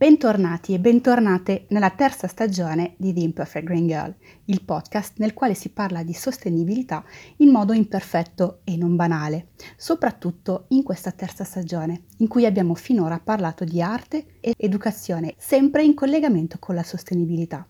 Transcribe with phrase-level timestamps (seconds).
[0.00, 5.52] Bentornati e bentornate nella terza stagione di The Imperfect Green Girl, il podcast nel quale
[5.52, 7.04] si parla di sostenibilità
[7.36, 13.20] in modo imperfetto e non banale, soprattutto in questa terza stagione, in cui abbiamo finora
[13.20, 17.68] parlato di arte e educazione, sempre in collegamento con la sostenibilità.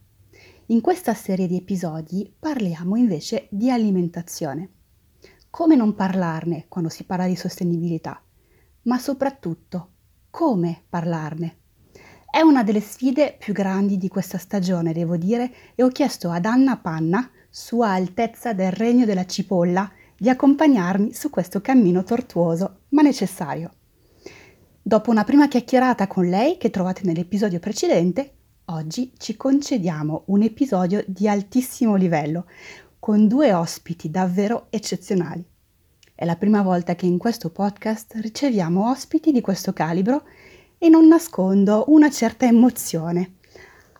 [0.66, 4.70] In questa serie di episodi parliamo invece di alimentazione.
[5.50, 8.22] Come non parlarne quando si parla di sostenibilità?
[8.82, 9.88] Ma soprattutto,
[10.30, 11.59] come parlarne?
[12.30, 16.44] È una delle sfide più grandi di questa stagione, devo dire, e ho chiesto ad
[16.44, 23.02] Anna Panna, Sua Altezza del Regno della Cipolla, di accompagnarmi su questo cammino tortuoso, ma
[23.02, 23.72] necessario.
[24.80, 28.32] Dopo una prima chiacchierata con lei, che trovate nell'episodio precedente,
[28.66, 32.46] oggi ci concediamo un episodio di altissimo livello,
[33.00, 35.44] con due ospiti davvero eccezionali.
[36.14, 40.22] È la prima volta che in questo podcast riceviamo ospiti di questo calibro
[40.82, 43.34] e non nascondo una certa emozione.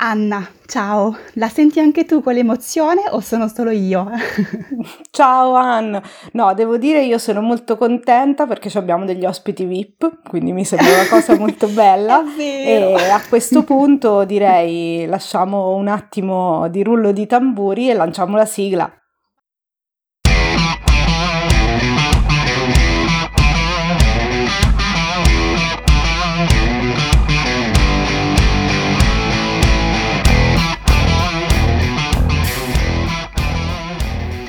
[0.02, 4.10] Anna, ciao, la senti anche tu quell'emozione o sono solo io?
[5.12, 10.52] ciao Anna, no, devo dire io sono molto contenta perché abbiamo degli ospiti VIP, quindi
[10.52, 16.82] mi sembra una cosa molto bella e a questo punto direi lasciamo un attimo di
[16.82, 18.99] rullo di tamburi e lanciamo la sigla.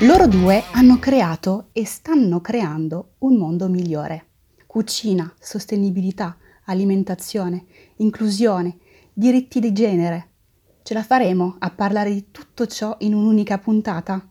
[0.02, 4.24] Loro due hanno creato e stanno creando un mondo migliore.
[4.66, 7.66] Cucina, sostenibilità, alimentazione,
[7.98, 8.78] inclusione,
[9.12, 10.30] diritti di genere.
[10.82, 14.28] Ce la faremo a parlare di tutto ciò in un'unica puntata?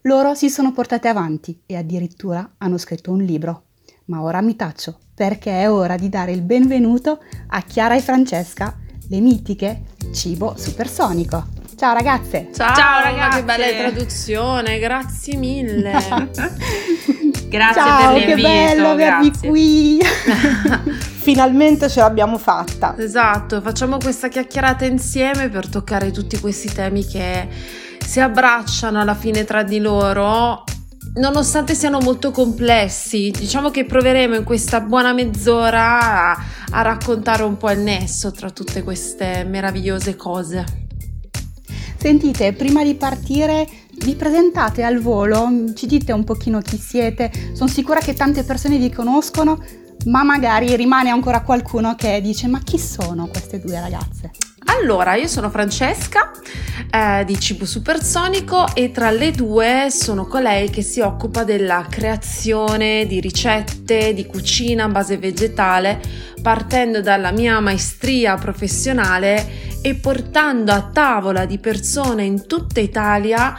[0.00, 3.64] Loro si sono portate avanti e addirittura hanno scritto un libro.
[4.06, 8.78] Ma ora mi taccio perché è ora di dare il benvenuto a Chiara e Francesca,
[9.08, 9.82] le mitiche
[10.14, 11.55] Cibo Supersonico.
[11.76, 12.48] Ciao ragazze!
[12.54, 13.40] Ciao, Ciao ragazze!
[13.40, 15.92] Che bella traduzione, grazie mille!
[17.50, 20.00] grazie Ciao, per l'invito, che bello avervi qui!
[21.20, 22.94] Finalmente ce l'abbiamo fatta!
[22.96, 27.46] Esatto, facciamo questa chiacchierata insieme per toccare tutti questi temi che
[27.98, 30.64] si abbracciano alla fine tra di loro
[31.16, 37.58] nonostante siano molto complessi, diciamo che proveremo in questa buona mezz'ora a, a, raccontare un
[37.58, 40.85] po' il nesso tra tutte queste meravigliose cose.
[42.06, 43.66] Sentite, prima di partire
[44.04, 48.78] vi presentate al volo, ci dite un pochino chi siete, sono sicura che tante persone
[48.78, 49.60] vi conoscono,
[50.04, 54.30] ma magari rimane ancora qualcuno che dice ma chi sono queste due ragazze?
[54.66, 56.30] Allora, io sono Francesca
[56.90, 63.06] eh, di Cibo Supersonico e tra le due sono colei che si occupa della creazione
[63.06, 66.00] di ricette di cucina a base vegetale
[66.42, 73.58] partendo dalla mia maestria professionale e portando a tavola di persone in tutta Italia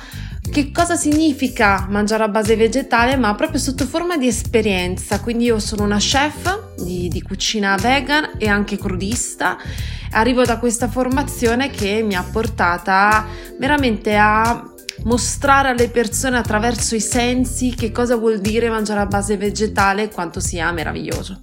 [0.49, 5.19] che cosa significa mangiare a base vegetale, ma proprio sotto forma di esperienza.
[5.19, 9.57] Quindi io sono una chef di, di, cucina vegan e anche crudista.
[10.11, 13.25] Arrivo da questa formazione che mi ha portata
[13.59, 14.63] veramente a
[15.03, 20.09] mostrare alle persone attraverso i sensi che cosa vuol dire mangiare a base vegetale e
[20.09, 21.41] quanto sia meraviglioso.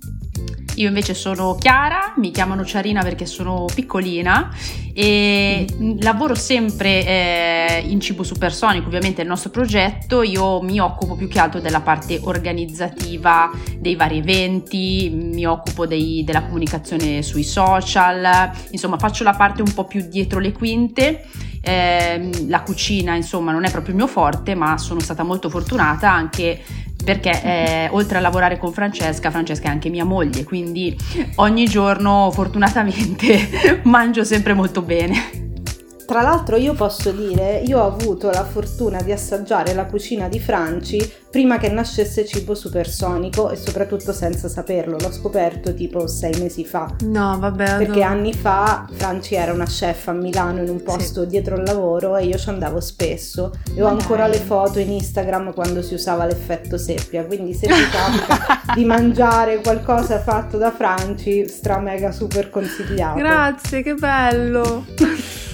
[0.77, 4.51] Io invece sono Chiara, mi chiamano Ciarina perché sono piccolina
[4.93, 5.67] e
[6.01, 11.29] lavoro sempre eh, in cibo supersonico, ovviamente è il nostro progetto, io mi occupo più
[11.29, 18.51] che altro della parte organizzativa dei vari eventi, mi occupo dei, della comunicazione sui social,
[18.71, 21.25] insomma faccio la parte un po' più dietro le quinte.
[21.67, 26.13] Eh, la cucina insomma non è proprio il mio forte ma sono stata molto fortunata
[26.13, 26.61] anche
[27.05, 30.97] perché eh, oltre a lavorare con Francesca, Francesca è anche mia moglie, quindi
[31.37, 35.44] ogni giorno fortunatamente mangio sempre molto bene.
[36.07, 40.39] Tra l'altro io posso dire, io ho avuto la fortuna di assaggiare la cucina di
[40.39, 46.65] Franci prima che nascesse Cibo Supersonico e soprattutto senza saperlo, l'ho scoperto tipo sei mesi
[46.65, 46.95] fa.
[47.07, 47.79] No, vabbè.
[47.79, 48.07] Perché no.
[48.07, 51.27] anni fa Franci era una chef a Milano in un posto sì.
[51.27, 55.53] dietro il lavoro e io ci andavo spesso e ho ancora le foto in Instagram
[55.55, 61.49] quando si usava l'effetto seppia, quindi se vi capita di mangiare qualcosa fatto da Franci,
[61.49, 63.19] stra mega super consigliato.
[63.19, 64.85] Grazie, che bello.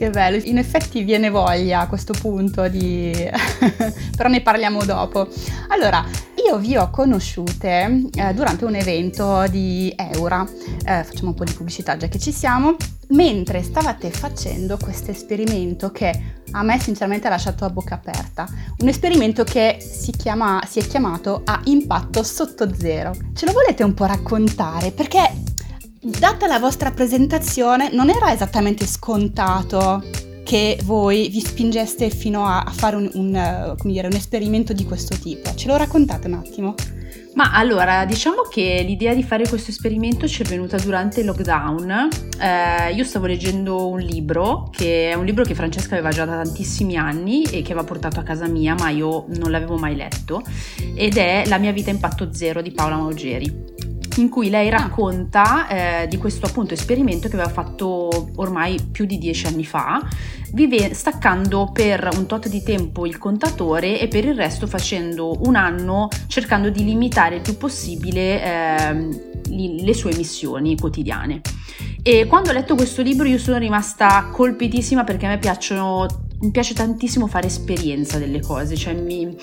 [0.00, 3.12] Che bello, in effetti viene voglia a questo punto di...
[4.16, 5.28] però ne parliamo dopo.
[5.68, 6.02] Allora,
[6.46, 10.46] io vi ho conosciute eh, durante un evento di Eura,
[10.86, 12.76] eh, facciamo un po' di pubblicità già che ci siamo,
[13.08, 18.48] mentre stavate facendo questo esperimento che a me sinceramente ha lasciato a bocca aperta,
[18.78, 23.14] un esperimento che si, chiama, si è chiamato a impatto sotto zero.
[23.34, 24.92] Ce lo volete un po' raccontare?
[24.92, 25.30] Perché
[26.02, 30.02] data la vostra presentazione, non era esattamente scontato
[30.42, 35.16] che voi vi spingeste fino a, a fare un, un, dire, un esperimento di questo
[35.16, 35.54] tipo.
[35.54, 36.74] Ce lo raccontate un attimo?
[37.34, 42.08] Ma allora, diciamo che l'idea di fare questo esperimento ci è venuta durante il lockdown.
[42.40, 46.42] Eh, io stavo leggendo un libro, che è un libro che Francesca aveva già da
[46.42, 50.42] tantissimi anni e che aveva portato a casa mia, ma io non l'avevo mai letto,
[50.96, 54.78] ed è La mia vita impatto zero di Paola Maugeri in cui lei ah.
[54.78, 55.68] racconta
[56.02, 60.06] eh, di questo appunto esperimento che aveva fatto ormai più di dieci anni fa,
[60.52, 65.56] vive, staccando per un tot di tempo il contatore e per il resto facendo un
[65.56, 69.08] anno cercando di limitare il più possibile eh,
[69.48, 71.40] le sue emissioni quotidiane.
[72.02, 76.06] E quando ho letto questo libro io sono rimasta colpitissima perché a me piacciono,
[76.40, 79.36] mi piace tantissimo fare esperienza delle cose, cioè mi,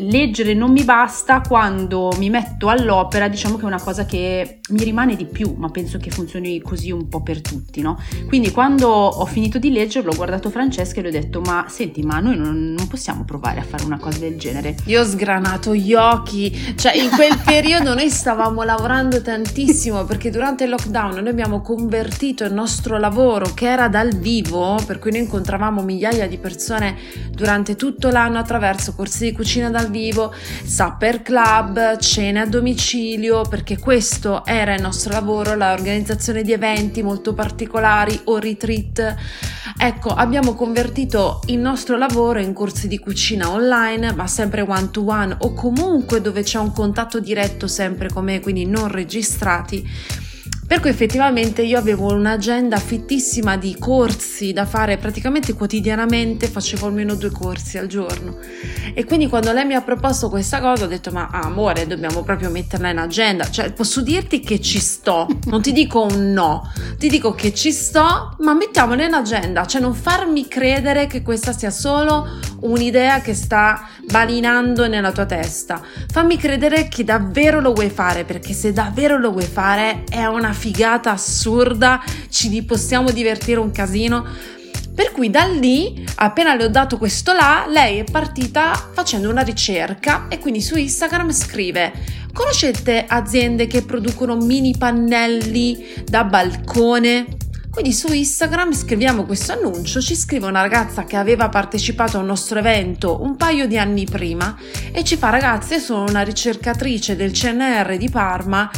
[0.00, 4.84] leggere non mi basta, quando mi metto all'opera diciamo che è una cosa che mi
[4.84, 7.98] rimane di più, ma penso che funzioni così un po' per tutti, no?
[8.26, 12.02] Quindi quando ho finito di leggerlo ho guardato Francesca e le ho detto ma senti
[12.02, 14.76] ma noi non, non possiamo provare a fare una cosa del genere.
[14.86, 20.64] Io ho sgranato gli occhi, cioè in quel periodo noi stavamo lavorando tantissimo perché durante
[20.64, 25.20] il lockdown noi abbiamo convertito il nostro lavoro che era dal vivo, per cui noi
[25.20, 26.96] incontravamo migliaia di persone
[27.30, 30.32] durante tutto l'anno attraverso corsi di cucina dal dal vivo,
[30.64, 37.34] supper club, cene a domicilio, perché questo era il nostro lavoro, l'organizzazione di eventi molto
[37.34, 39.14] particolari o retreat.
[39.76, 45.04] Ecco, abbiamo convertito il nostro lavoro in corsi di cucina online, ma sempre one to
[45.04, 50.30] one o comunque dove c'è un contatto diretto sempre con me, quindi non registrati
[50.66, 57.14] per cui effettivamente io avevo un'agenda fittissima di corsi da fare praticamente quotidianamente, facevo almeno
[57.14, 58.38] due corsi al giorno.
[58.94, 62.50] E quindi quando lei mi ha proposto questa cosa ho detto ma amore dobbiamo proprio
[62.50, 67.08] metterla in agenda, cioè posso dirti che ci sto, non ti dico un no, ti
[67.08, 71.70] dico che ci sto, ma mettiamola in agenda, cioè non farmi credere che questa sia
[71.70, 72.28] solo
[72.60, 78.52] un'idea che sta balinando nella tua testa, fammi credere che davvero lo vuoi fare, perché
[78.52, 84.26] se davvero lo vuoi fare è una figata assurda, ci possiamo divertire un casino.
[84.94, 89.40] Per cui da lì, appena le ho dato questo là, lei è partita facendo una
[89.40, 91.92] ricerca e quindi su Instagram scrive:
[92.32, 97.26] Conoscete aziende che producono mini pannelli da balcone?
[97.72, 102.26] Quindi su Instagram scriviamo questo annuncio, ci scrive una ragazza che aveva partecipato a un
[102.26, 104.54] nostro evento un paio di anni prima
[104.92, 108.70] e ci fa ragazze, sono una ricercatrice del CNR di Parma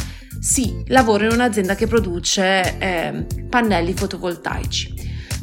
[0.45, 4.93] sì, lavoro in un'azienda che produce eh, pannelli fotovoltaici.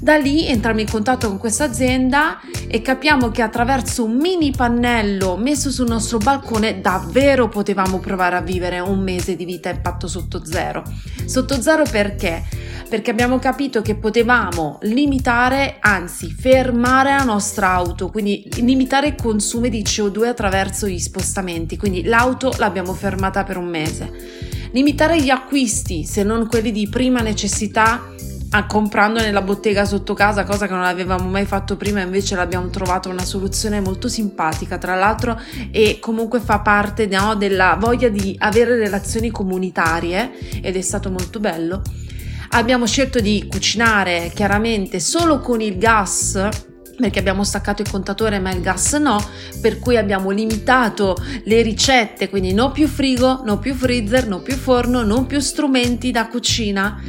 [0.00, 2.38] Da lì entriamo in contatto con questa azienda
[2.68, 8.42] e capiamo che attraverso un mini pannello messo sul nostro balcone davvero potevamo provare a
[8.42, 10.84] vivere un mese di vita impatto sotto zero.
[11.24, 12.44] Sotto zero perché?
[12.88, 19.66] Perché abbiamo capito che potevamo limitare, anzi fermare la nostra auto, quindi limitare il consumo
[19.66, 21.76] di CO2 attraverso gli spostamenti.
[21.76, 27.20] Quindi l'auto l'abbiamo fermata per un mese limitare gli acquisti, se non quelli di prima
[27.20, 28.10] necessità,
[28.66, 33.08] comprando nella bottega sotto casa, cosa che non avevamo mai fatto prima, invece l'abbiamo trovato
[33.08, 35.40] una soluzione molto simpatica, tra l'altro,
[35.70, 41.40] e comunque fa parte no, della voglia di avere relazioni comunitarie ed è stato molto
[41.40, 41.82] bello.
[42.50, 46.48] Abbiamo scelto di cucinare chiaramente solo con il gas
[46.96, 49.22] perché abbiamo staccato il contatore ma il gas no,
[49.60, 54.54] per cui abbiamo limitato le ricette, quindi no più frigo, no più freezer, no più
[54.54, 57.00] forno, non più strumenti da cucina.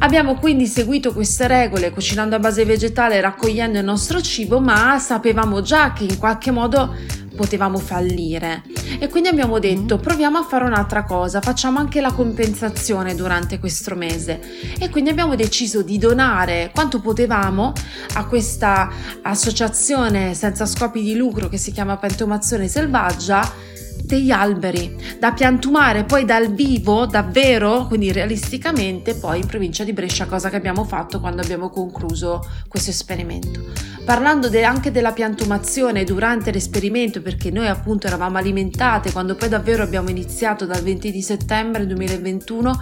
[0.00, 5.60] Abbiamo quindi seguito queste regole cucinando a base vegetale, raccogliendo il nostro cibo, ma sapevamo
[5.60, 6.94] già che in qualche modo
[7.38, 8.62] potevamo fallire
[8.98, 10.00] e quindi abbiamo detto mm.
[10.00, 14.40] proviamo a fare un'altra cosa, facciamo anche la compensazione durante questo mese
[14.76, 17.72] e quindi abbiamo deciso di donare quanto potevamo
[18.14, 18.90] a questa
[19.22, 23.76] associazione senza scopi di lucro che si chiama Pentomazione Selvaggia
[24.08, 30.24] degli alberi da piantumare poi dal vivo davvero quindi realisticamente poi in provincia di Brescia
[30.24, 33.66] cosa che abbiamo fatto quando abbiamo concluso questo esperimento.
[34.06, 39.82] Parlando de- anche della piantumazione durante l'esperimento perché noi appunto eravamo alimentate quando poi davvero
[39.82, 42.80] abbiamo iniziato dal 20 di settembre 2021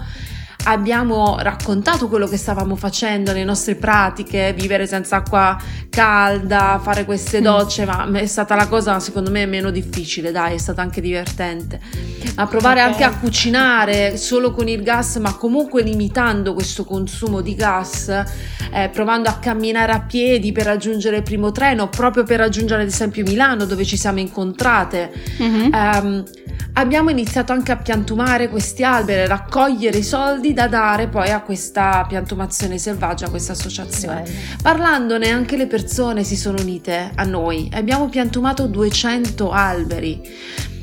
[0.67, 5.57] abbiamo raccontato quello che stavamo facendo, le nostre pratiche, vivere senza acqua
[5.89, 7.43] calda, fare queste mm.
[7.43, 11.79] docce, ma è stata la cosa secondo me meno difficile, dai, è stata anche divertente.
[12.35, 12.91] A provare okay.
[12.91, 18.09] anche a cucinare solo con il gas, ma comunque limitando questo consumo di gas,
[18.71, 22.87] eh, provando a camminare a piedi per raggiungere il primo treno, proprio per raggiungere ad
[22.87, 25.11] esempio Milano dove ci siamo incontrate.
[25.41, 25.73] Mm-hmm.
[25.73, 26.23] Um,
[26.73, 32.03] abbiamo iniziato anche a piantumare questi alberi, raccogliere i soldi da dare poi a questa
[32.07, 34.23] piantumazione selvaggia, a questa associazione.
[34.59, 40.19] Parlandone anche le persone si sono unite a noi, abbiamo piantumato 200 alberi.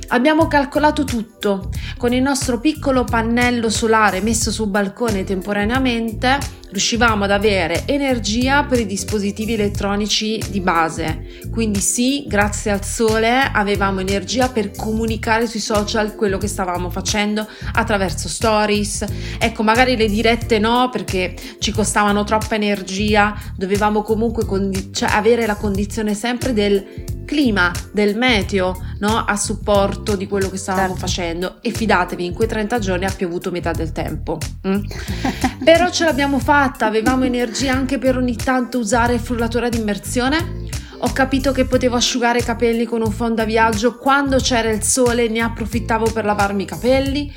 [0.08, 1.70] Abbiamo calcolato tutto.
[1.96, 6.38] Con il nostro piccolo pannello solare messo sul balcone temporaneamente
[6.74, 11.38] riuscivamo ad avere energia per i dispositivi elettronici di base.
[11.52, 17.46] Quindi sì, grazie al sole avevamo energia per comunicare sui social quello che stavamo facendo
[17.74, 19.04] attraverso stories.
[19.38, 25.46] Ecco, magari le dirette no perché ci costavano troppa energia, dovevamo comunque condi- cioè avere
[25.46, 29.24] la condizione sempre del clima, del meteo, no?
[29.24, 31.00] a supporto di quello che stavamo certo.
[31.00, 34.38] facendo e fidatevi, in quei 30 giorni ha piovuto metà del tempo.
[34.66, 34.82] Mm?
[35.64, 40.62] Però ce l'abbiamo fatta, avevamo energia anche per ogni tanto usare il frullatore ad immersione.
[40.98, 45.40] Ho capito che potevo asciugare i capelli con un fondaviaggio quando c'era il sole, ne
[45.40, 47.30] approfittavo per lavarmi i capelli.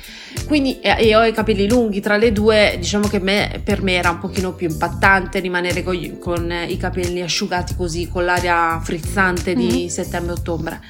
[0.46, 4.10] Quindi, e ho i capelli lunghi, tra le due, diciamo che me, per me era
[4.10, 9.84] un pochino più impattante rimanere con, con i capelli asciugati così, con l'aria frizzante di
[9.84, 9.88] mm.
[9.88, 10.80] settembre-ottobre.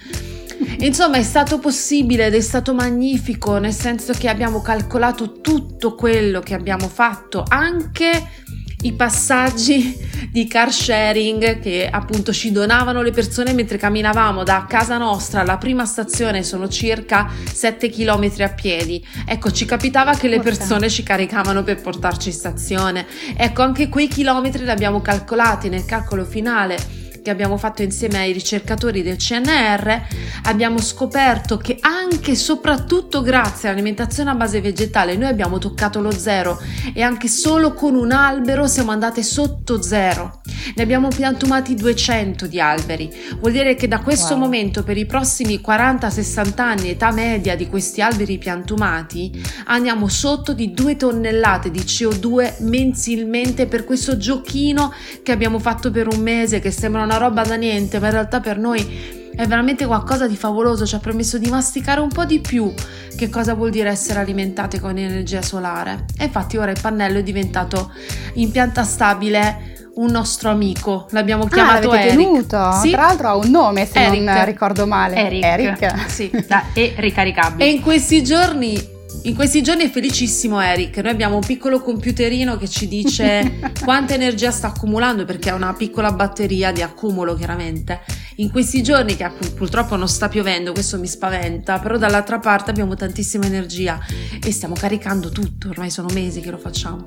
[0.81, 6.41] Insomma, è stato possibile ed è stato magnifico, nel senso che abbiamo calcolato tutto quello
[6.41, 8.47] che abbiamo fatto, anche
[8.83, 9.97] i passaggi
[10.31, 15.41] di car sharing che appunto ci donavano le persone mentre camminavamo da casa nostra.
[15.41, 19.05] Alla prima stazione sono circa 7 km a piedi.
[19.27, 23.07] Ecco ci capitava che le persone ci caricavano per portarci in stazione.
[23.37, 28.33] Ecco anche quei chilometri li abbiamo calcolati nel calcolo finale che abbiamo fatto insieme ai
[28.33, 30.03] ricercatori del CNR,
[30.45, 36.11] abbiamo scoperto che anche e soprattutto grazie all'alimentazione a base vegetale noi abbiamo toccato lo
[36.11, 36.61] zero
[36.93, 40.41] e anche solo con un albero siamo andate sotto zero.
[40.75, 43.11] Ne abbiamo piantumati 200 di alberi.
[43.39, 44.43] Vuol dire che da questo wow.
[44.43, 50.73] momento per i prossimi 40-60 anni, età media di questi alberi piantumati, andiamo sotto di
[50.73, 56.71] 2 tonnellate di CO2 mensilmente per questo giochino che abbiamo fatto per un mese che
[56.71, 60.85] sembra una roba da niente, ma in realtà per noi è veramente qualcosa di favoloso,
[60.85, 62.73] ci ha permesso di masticare un po' di più
[63.17, 66.07] che cosa vuol dire essere alimentate con energia solare.
[66.19, 67.93] E infatti ora il pannello è diventato
[68.35, 72.17] in pianta stabile un nostro amico, l'abbiamo ah, chiamato ah, Eric.
[72.17, 72.73] Tenuto.
[72.83, 72.91] Sì?
[72.91, 74.23] Tra l'altro ha un nome se Eric.
[74.23, 75.15] non ricordo male.
[75.15, 75.45] Eric.
[75.45, 76.11] Eric.
[76.11, 77.65] Sì, da, e ricaricabile.
[77.65, 82.57] E in questi giorni in questi giorni è felicissimo Eric, noi abbiamo un piccolo computerino
[82.57, 88.01] che ci dice quanta energia sta accumulando perché ha una piccola batteria di accumulo chiaramente.
[88.37, 92.95] In questi giorni che purtroppo non sta piovendo, questo mi spaventa, però dall'altra parte abbiamo
[92.95, 93.99] tantissima energia
[94.41, 97.07] e stiamo caricando tutto, ormai sono mesi che lo facciamo.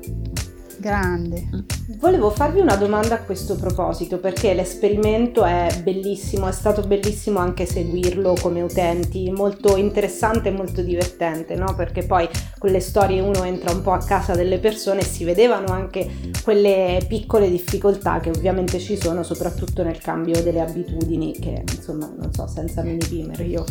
[0.82, 1.46] Grande.
[2.00, 7.66] Volevo farvi una domanda a questo proposito perché l'esperimento è bellissimo, è stato bellissimo anche
[7.66, 11.74] seguirlo come utenti, molto interessante e molto divertente, no?
[11.76, 15.22] Perché poi con le storie uno entra un po' a casa delle persone e si
[15.22, 16.08] vedevano anche
[16.42, 22.32] quelle piccole difficoltà che ovviamente ci sono, soprattutto nel cambio delle abitudini, che insomma, non
[22.32, 23.64] so, senza mini pimer io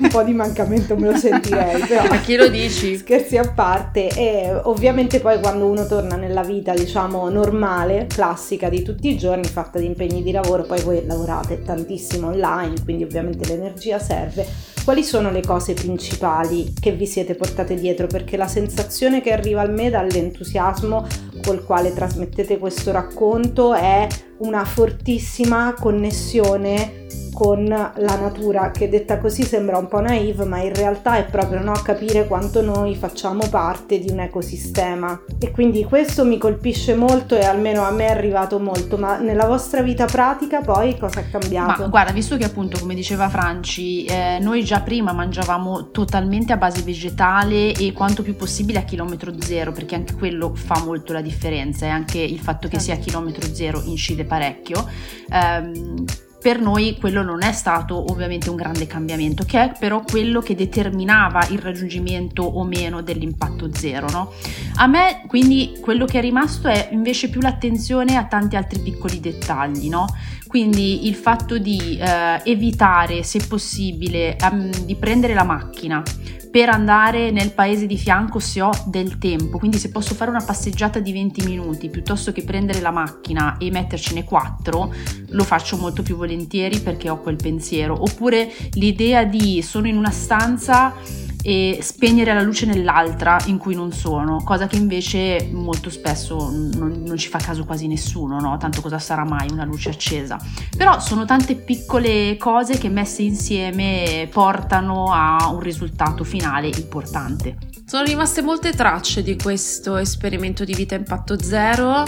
[0.00, 2.96] un po' di mancamento me lo sentirei, però a chi lo dici?
[2.96, 8.82] Scherzi a parte e ovviamente poi quando uno torna nella vita diciamo normale, classica di
[8.82, 13.46] tutti i giorni, fatta di impegni di lavoro, poi voi lavorate tantissimo online, quindi ovviamente
[13.46, 14.46] l'energia serve.
[14.82, 18.06] Quali sono le cose principali che vi siete portate dietro?
[18.06, 21.06] Perché la sensazione che arriva al me dall'entusiasmo
[21.44, 24.06] col quale trasmettete questo racconto è
[24.38, 27.06] una fortissima connessione
[27.38, 31.62] con la natura, che detta così sembra un po' naive, ma in realtà è proprio
[31.62, 35.20] no, capire quanto noi facciamo parte di un ecosistema.
[35.38, 39.46] E quindi questo mi colpisce molto e almeno a me è arrivato molto, ma nella
[39.46, 41.82] vostra vita pratica poi cosa è cambiato?
[41.82, 46.56] Ma guarda, visto che appunto, come diceva Franci, eh, noi già prima mangiavamo totalmente a
[46.56, 51.22] base vegetale e quanto più possibile a chilometro zero, perché anche quello fa molto la
[51.22, 54.88] differenza e anche il fatto che sia a chilometro zero incide parecchio.
[55.30, 56.04] Um,
[56.40, 60.54] per noi quello non è stato ovviamente un grande cambiamento, che è però quello che
[60.54, 64.08] determinava il raggiungimento o meno dell'impatto zero.
[64.10, 64.32] No?
[64.76, 69.18] A me quindi quello che è rimasto è invece più l'attenzione a tanti altri piccoli
[69.18, 70.06] dettagli, no?
[70.46, 76.02] quindi il fatto di eh, evitare se possibile um, di prendere la macchina
[76.50, 80.42] per andare nel paese di fianco se ho del tempo, quindi se posso fare una
[80.44, 84.94] passeggiata di 20 minuti piuttosto che prendere la macchina e mettercene 4,
[85.28, 88.00] lo faccio molto più volentieri perché ho quel pensiero.
[88.00, 90.94] Oppure l'idea di sono in una stanza
[91.42, 97.02] e spegnere la luce nell'altra in cui non sono, cosa che invece molto spesso non,
[97.06, 98.56] non ci fa caso quasi nessuno, no?
[98.56, 100.38] tanto cosa sarà mai una luce accesa.
[100.76, 107.77] Però sono tante piccole cose che messe insieme portano a un risultato finale importante.
[107.88, 112.04] Sono rimaste molte tracce di questo esperimento di vita impatto zero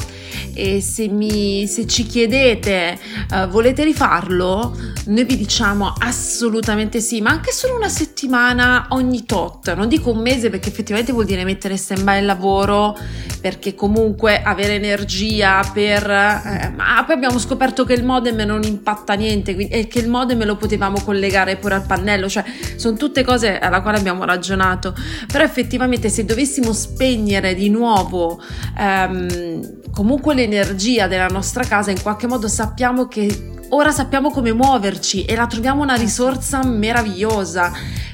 [0.52, 2.98] e se, mi, se ci chiedete
[3.30, 9.72] uh, volete rifarlo, noi vi diciamo assolutamente sì, ma anche solo una settimana ogni tot,
[9.72, 12.94] non dico un mese perché effettivamente vuol dire mettere by il lavoro
[13.40, 16.02] perché comunque avere energia per...
[16.10, 20.44] Eh, ma poi abbiamo scoperto che il modem non impatta niente e che il modem
[20.44, 22.44] lo potevamo collegare pure al pannello, cioè
[22.76, 24.94] sono tutte cose alla quale abbiamo ragionato,
[25.26, 28.42] però effettivamente effettivamente se dovessimo spegnere di nuovo
[28.76, 35.24] ehm, comunque l'energia della nostra casa, in qualche modo sappiamo che ora sappiamo come muoverci
[35.24, 37.70] e la troviamo una risorsa meravigliosa.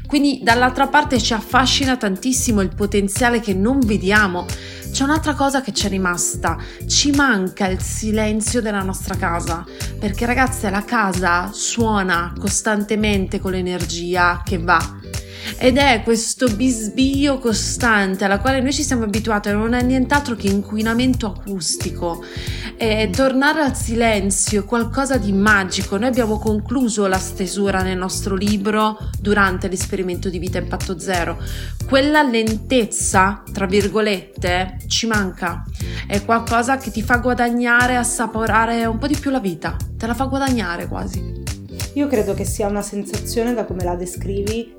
[0.06, 4.44] Quindi dall'altra parte ci affascina tantissimo il potenziale che non vediamo.
[4.90, 9.64] C'è un'altra cosa che ci è rimasta, ci manca il silenzio della nostra casa,
[9.98, 15.24] perché ragazze la casa suona costantemente con l'energia che va
[15.58, 20.48] ed è questo bisbio costante alla quale noi ci siamo abituati, non è nient'altro che
[20.48, 22.22] inquinamento acustico.
[22.76, 25.96] E tornare al silenzio è qualcosa di magico.
[25.96, 31.38] Noi abbiamo concluso la stesura nel nostro libro durante l'esperimento di vita impatto zero.
[31.86, 35.64] Quella lentezza, tra virgolette, ci manca.
[36.06, 39.76] È qualcosa che ti fa guadagnare, assaporare un po' di più la vita.
[39.96, 41.44] Te la fa guadagnare quasi.
[41.94, 44.74] Io credo che sia una sensazione, da come la descrivi,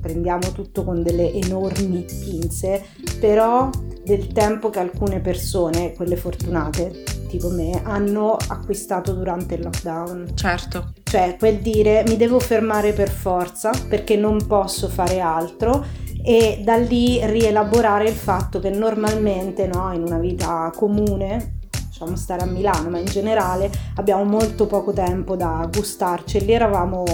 [0.00, 2.84] prendiamo tutto con delle enormi pinze,
[3.20, 3.70] però
[4.04, 10.30] del tempo che alcune persone, quelle fortunate, tipo me, hanno acquistato durante il lockdown.
[10.34, 10.92] Certo.
[11.02, 15.84] Cioè, quel dire mi devo fermare per forza perché non posso fare altro
[16.22, 21.57] e da lì rielaborare il fatto che normalmente no, in una vita comune
[21.98, 27.04] lasciamo stare a Milano, ma in generale abbiamo molto poco tempo da gustarceli, eravamo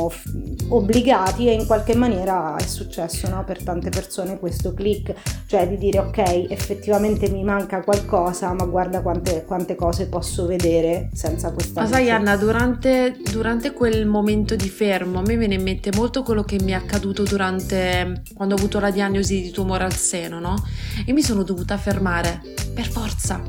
[0.68, 5.14] obbligati e in qualche maniera è successo no, per tante persone questo click,
[5.46, 11.08] cioè di dire ok effettivamente mi manca qualcosa, ma guarda quante, quante cose posso vedere
[11.14, 11.82] senza questa...
[11.82, 16.22] Ma sai Anna, durante, durante quel momento di fermo a me viene in mente molto
[16.22, 20.40] quello che mi è accaduto durante quando ho avuto la diagnosi di tumore al seno,
[20.40, 20.62] no?
[21.06, 22.40] E mi sono dovuta fermare
[22.74, 23.40] per forza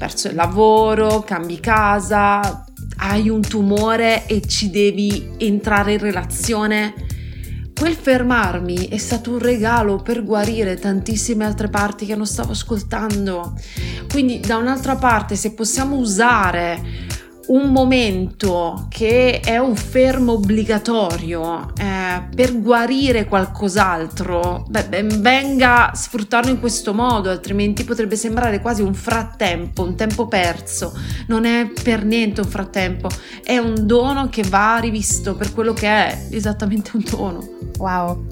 [0.00, 2.64] perso il lavoro, cambi casa,
[2.96, 6.94] hai un tumore e ci devi entrare in relazione.
[7.78, 13.52] Quel fermarmi è stato un regalo per guarire tantissime altre parti che non stavo ascoltando.
[14.10, 16.80] Quindi da un'altra parte se possiamo usare
[17.50, 26.50] un momento che è un fermo obbligatorio eh, per guarire qualcos'altro, beh, ben venga sfruttarlo
[26.50, 30.96] in questo modo, altrimenti potrebbe sembrare quasi un frattempo, un tempo perso.
[31.26, 33.08] Non è per niente un frattempo,
[33.42, 37.48] è un dono che va rivisto per quello che è, esattamente un dono.
[37.78, 38.26] Wow,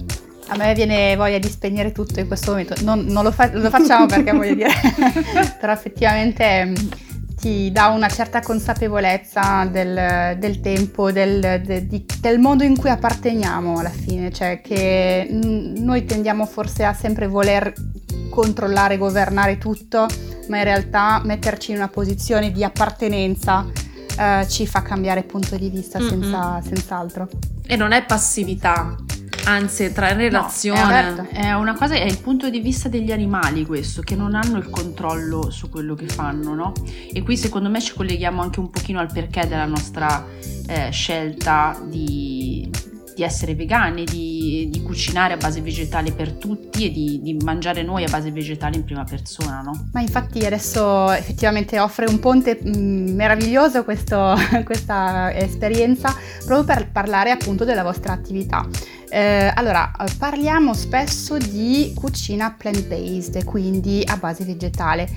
[0.49, 2.75] a me viene voglia di spegnere tutto in questo momento.
[2.83, 4.71] Non, non lo, fa- lo, facciamo perché voglio dire,
[5.59, 6.73] però effettivamente
[7.39, 12.91] ti dà una certa consapevolezza del, del tempo, del, de, di, del, modo in cui
[12.91, 17.73] apparteniamo alla fine, cioè che noi tendiamo forse a sempre voler
[18.31, 20.07] controllare, governare tutto,
[20.49, 23.67] ma in realtà metterci in una posizione di appartenenza
[24.19, 27.29] eh, ci fa cambiare punto di vista senza, senz'altro.
[27.67, 28.97] E non è passività,
[29.45, 31.11] anzi entrare in relazione.
[31.11, 34.35] No, è, è, una cosa, è il punto di vista degli animali questo, che non
[34.35, 36.73] hanno il controllo su quello che fanno, no?
[37.13, 40.25] E qui secondo me ci colleghiamo anche un pochino al perché della nostra
[40.69, 42.71] eh, scelta di,
[43.15, 47.83] di, essere vegani, di, di, cucinare a base vegetale per tutti e di, di, mangiare
[47.83, 49.89] noi a base vegetale in prima persona, no?
[49.93, 56.91] Ma infatti adesso effettivamente offre un ponte mh, mm, meraviglioso questo, questa esperienza proprio per
[56.91, 58.67] parlare appunto della vostra attività.
[59.11, 65.09] Eh, allora, parliamo spesso di cucina plant-based, quindi a base vegetale.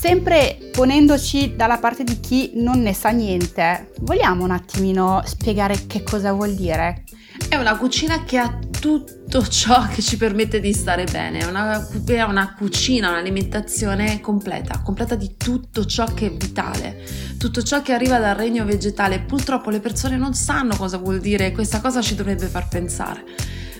[0.00, 6.04] Sempre ponendoci dalla parte di chi non ne sa niente, vogliamo un attimino spiegare che
[6.04, 7.02] cosa vuol dire?
[7.48, 11.84] È una cucina che ha tutto ciò che ci permette di stare bene, è una,
[12.06, 17.04] è una cucina, un'alimentazione completa, completa di tutto ciò che è vitale,
[17.36, 19.18] tutto ciò che arriva dal regno vegetale.
[19.18, 23.24] Purtroppo le persone non sanno cosa vuol dire e questa cosa ci dovrebbe far pensare.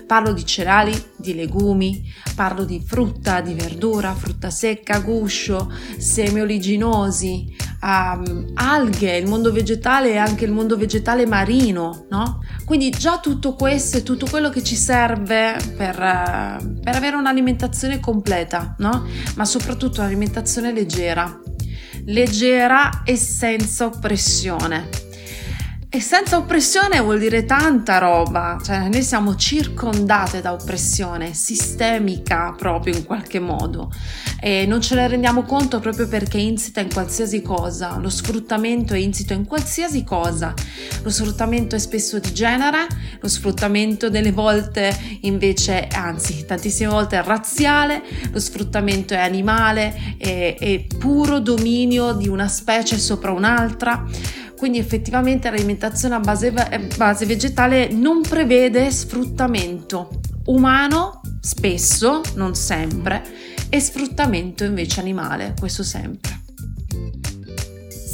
[0.09, 7.55] Parlo di cereali, di legumi, parlo di frutta, di verdura, frutta secca, guscio, semi oliginosi,
[7.83, 12.39] um, alghe, il mondo vegetale e anche il mondo vegetale marino, no?
[12.65, 17.99] Quindi già tutto questo è tutto quello che ci serve per, uh, per avere un'alimentazione
[17.99, 19.05] completa, no?
[19.35, 21.39] Ma soprattutto un'alimentazione leggera,
[22.05, 25.08] leggera e senza oppressione
[25.91, 32.95] E senza oppressione vuol dire tanta roba, cioè noi siamo circondate da oppressione sistemica proprio
[32.95, 33.91] in qualche modo.
[34.39, 38.93] E non ce ne rendiamo conto proprio perché è insita in qualsiasi cosa, lo sfruttamento
[38.93, 40.53] è insito in qualsiasi cosa,
[41.01, 42.85] lo sfruttamento è spesso di genere,
[43.19, 50.55] lo sfruttamento delle volte invece, anzi tantissime volte è razziale, lo sfruttamento è animale, è,
[50.55, 54.05] è puro dominio di una specie sopra un'altra
[54.59, 56.51] quindi effettivamente l'alimentazione a base,
[56.97, 63.23] base vegetale non prevede sfruttamento umano, spesso, non sempre,
[63.69, 66.39] e sfruttamento invece animale, questo sempre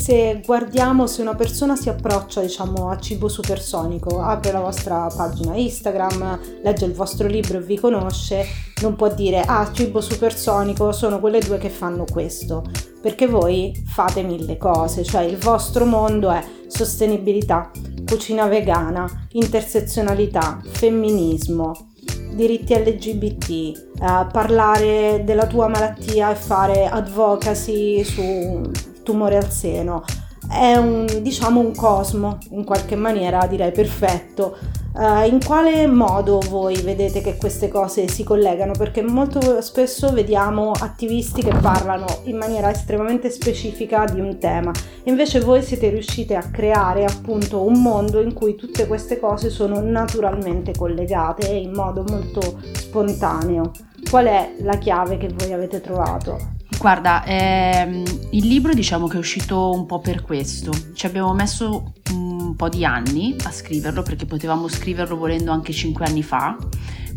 [0.05, 5.55] se guardiamo se una persona si approccia diciamo a cibo supersonico apre la vostra pagina
[5.55, 8.45] Instagram legge il vostro libro e vi conosce
[8.83, 12.63] non può dire ah cibo supersonico sono quelle due che fanno questo.
[13.01, 17.71] Perché voi fate mille cose cioè il vostro mondo è sostenibilità
[18.05, 21.93] cucina vegana intersezionalità femminismo
[22.35, 30.03] diritti LGBT, eh, parlare della tua malattia e fare advocacy su tumore al seno.
[30.49, 34.57] È un, diciamo, un cosmo, in qualche maniera direi perfetto.
[34.93, 38.71] Uh, in quale modo voi vedete che queste cose si collegano?
[38.77, 44.71] Perché molto spesso vediamo attivisti che parlano in maniera estremamente specifica di un tema,
[45.03, 49.81] invece voi siete riusciti a creare appunto un mondo in cui tutte queste cose sono
[49.81, 53.71] naturalmente collegate in modo molto spontaneo.
[54.09, 56.54] Qual è la chiave che voi avete trovato?
[56.85, 60.71] Guarda, ehm, il libro diciamo che è uscito un po' per questo.
[60.93, 66.05] Ci abbiamo messo un po' di anni a scriverlo perché potevamo scriverlo volendo anche cinque
[66.05, 66.55] anni fa,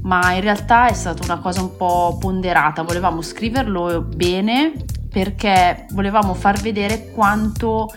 [0.04, 2.81] ma in realtà è stata una cosa un po' ponderata.
[2.81, 4.72] Volevamo scriverlo bene
[5.11, 7.90] perché volevamo far vedere quanto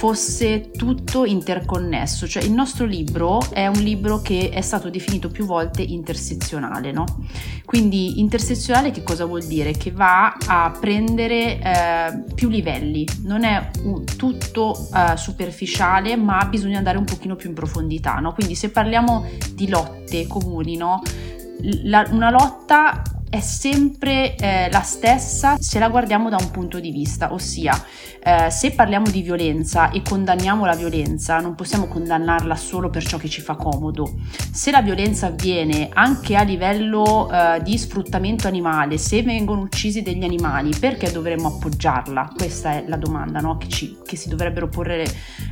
[0.00, 5.44] fosse tutto interconnesso, cioè il nostro libro è un libro che è stato definito più
[5.44, 7.04] volte intersezionale, no?
[7.66, 9.72] Quindi intersezionale che cosa vuol dire?
[9.72, 16.78] Che va a prendere eh, più livelli, non è un, tutto eh, superficiale, ma bisogna
[16.78, 18.32] andare un pochino più in profondità, no?
[18.32, 21.02] Quindi se parliamo di lotte comuni, no?
[21.82, 26.90] La, una lotta è sempre eh, la stessa se la guardiamo da un punto di
[26.90, 27.80] vista, ossia
[28.22, 33.16] eh, se parliamo di violenza e condanniamo la violenza, non possiamo condannarla solo per ciò
[33.16, 34.14] che ci fa comodo.
[34.52, 40.24] Se la violenza avviene anche a livello eh, di sfruttamento animale, se vengono uccisi degli
[40.24, 42.32] animali, perché dovremmo appoggiarla?
[42.36, 43.56] Questa è la domanda no?
[43.56, 45.06] che, ci, che si dovrebbero porre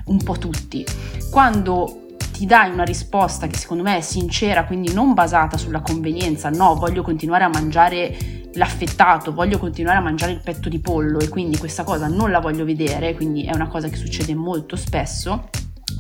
[0.06, 0.84] un po' tutti.
[1.30, 2.07] Quando
[2.38, 6.76] ti dai una risposta che secondo me è sincera, quindi non basata sulla convenienza, no,
[6.76, 8.16] voglio continuare a mangiare
[8.52, 12.38] l'affettato, voglio continuare a mangiare il petto di pollo e quindi questa cosa non la
[12.38, 15.48] voglio vedere, quindi è una cosa che succede molto spesso.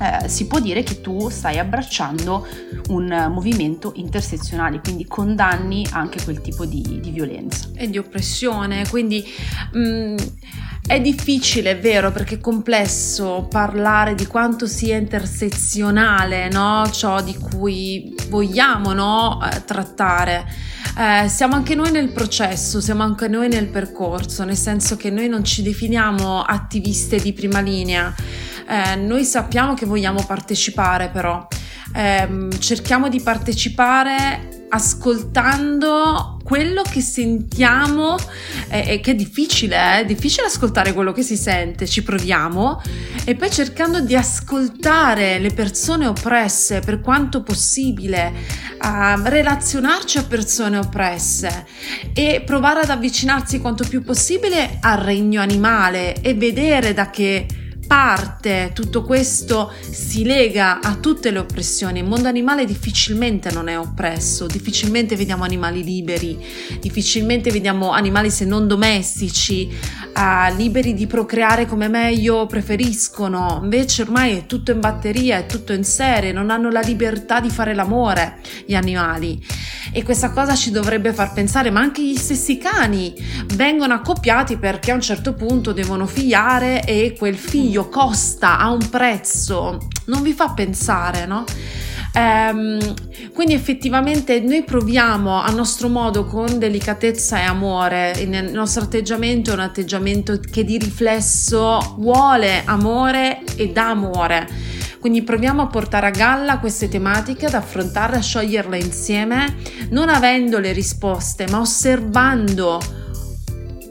[0.00, 2.46] Eh, si può dire che tu stai abbracciando
[2.90, 7.68] un movimento intersezionale, quindi condanni anche quel tipo di, di violenza.
[7.74, 9.24] E di oppressione, quindi
[9.72, 10.16] mh, mm,
[10.88, 16.88] è difficile, è vero, perché è complesso parlare di quanto sia intersezionale no?
[16.90, 19.38] ciò di cui vogliamo no?
[19.44, 20.46] eh, trattare.
[20.98, 25.28] Eh, siamo anche noi nel processo, siamo anche noi nel percorso, nel senso che noi
[25.28, 28.14] non ci definiamo attiviste di prima linea,
[28.66, 31.46] eh, noi sappiamo che vogliamo partecipare però,
[31.94, 38.16] eh, cerchiamo di partecipare ascoltando quello che sentiamo
[38.70, 40.00] e eh, che è difficile, eh?
[40.00, 42.80] è difficile ascoltare quello che si sente, ci proviamo
[43.24, 48.32] e poi cercando di ascoltare le persone oppresse per quanto possibile,
[48.82, 51.66] uh, relazionarci a persone oppresse
[52.14, 57.46] e provare ad avvicinarsi quanto più possibile al regno animale e vedere da che
[57.88, 62.00] parte tutto questo si lega a tutte le oppressioni.
[62.00, 66.38] Il mondo animale difficilmente non è oppresso, difficilmente vediamo animali liberi,
[66.80, 69.74] difficilmente vediamo animali se non domestici,
[70.14, 73.60] uh, liberi di procreare come meglio preferiscono.
[73.62, 77.48] Invece ormai è tutto in batteria, è tutto in serie, non hanno la libertà di
[77.48, 79.42] fare l'amore gli animali.
[79.92, 83.14] E questa cosa ci dovrebbe far pensare, ma anche gli stessi cani
[83.54, 88.70] vengono accoppiati perché a un certo punto devono figliare e quel figlio studio costa a
[88.70, 91.44] un prezzo, non vi fa pensare, no?
[92.12, 92.94] Ehm,
[93.32, 99.54] quindi effettivamente noi proviamo a nostro modo con delicatezza e amore, il nostro atteggiamento è
[99.54, 104.48] un atteggiamento che di riflesso vuole amore e dà amore.
[104.98, 109.54] Quindi proviamo a portare a galla queste tematiche, ad affrontarle, a scioglierle insieme,
[109.90, 112.80] non avendo le risposte, ma osservando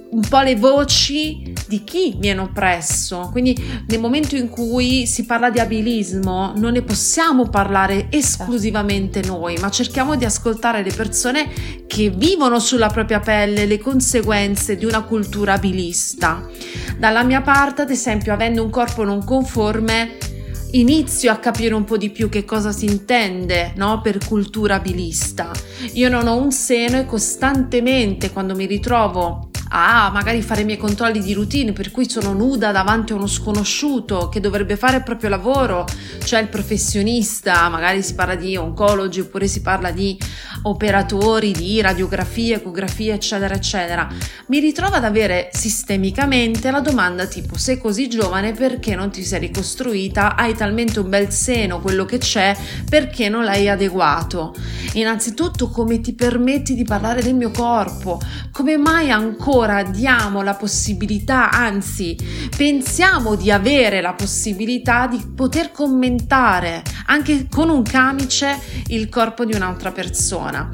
[0.09, 3.29] un po' le voci di chi viene oppresso.
[3.31, 9.57] Quindi nel momento in cui si parla di abilismo non ne possiamo parlare esclusivamente noi,
[9.57, 11.49] ma cerchiamo di ascoltare le persone
[11.87, 16.45] che vivono sulla propria pelle le conseguenze di una cultura abilista.
[16.97, 20.17] Dalla mia parte, ad esempio, avendo un corpo non conforme,
[20.71, 24.01] inizio a capire un po' di più che cosa si intende no?
[24.01, 25.51] per cultura abilista.
[25.93, 30.77] Io non ho un seno e costantemente quando mi ritrovo a magari fare i miei
[30.77, 35.03] controlli di routine per cui sono nuda davanti a uno sconosciuto che dovrebbe fare il
[35.03, 35.85] proprio lavoro,
[36.23, 40.17] cioè il professionista, magari si parla di oncologi oppure si parla di
[40.63, 44.07] operatori di radiografia, ecografia, eccetera, eccetera,
[44.47, 49.39] mi ritrovo ad avere sistemicamente la domanda tipo sei così giovane perché non ti sei
[49.39, 52.55] ricostruita, hai talmente un bel seno quello che c'è,
[52.89, 54.55] perché non l'hai adeguato?
[54.93, 58.19] Innanzitutto come ti permetti di parlare del mio corpo?
[58.51, 59.56] Come mai ancora
[59.89, 62.15] diamo la possibilità, anzi
[62.55, 69.55] pensiamo di avere la possibilità di poter commentare anche con un camice il corpo di
[69.55, 70.69] un'altra persona?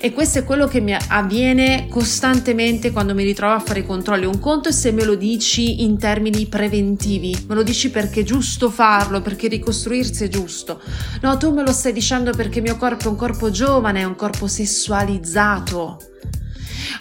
[0.00, 4.26] E questo è quello che mi avviene costantemente quando mi ritrovo a fare i controlli.
[4.26, 8.24] Un conto è se me lo dici in termini preventivi, me lo dici perché è
[8.24, 10.80] giusto farlo, perché ricostruirsi è giusto.
[11.22, 14.04] No, tu me lo stai dicendo perché il mio corpo è un corpo giovane, è
[14.04, 15.98] un corpo sessualizzato.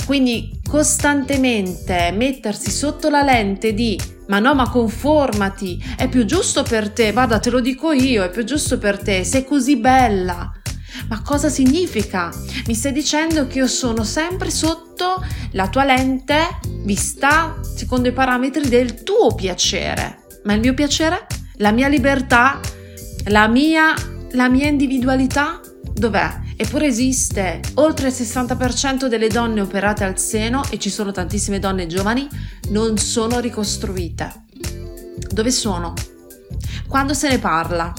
[0.05, 6.91] Quindi costantemente mettersi sotto la lente di ma no, ma conformati, è più giusto per
[6.91, 10.51] te, guarda, te lo dico io, è più giusto per te, sei così bella.
[11.07, 12.29] Ma cosa significa?
[12.65, 18.67] Mi stai dicendo che io sono sempre sotto la tua lente vista secondo i parametri
[18.67, 20.25] del tuo piacere.
[20.43, 21.27] Ma il mio piacere?
[21.57, 22.59] La mia libertà?
[23.25, 23.93] La mia,
[24.31, 25.59] la mia individualità?
[25.93, 26.45] Dov'è?
[26.59, 27.61] Eppure esiste.
[27.75, 32.27] Oltre il 60% delle donne operate al seno, e ci sono tantissime donne giovani,
[32.69, 34.45] non sono ricostruite.
[35.29, 35.93] Dove sono?
[36.87, 37.93] Quando se ne parla?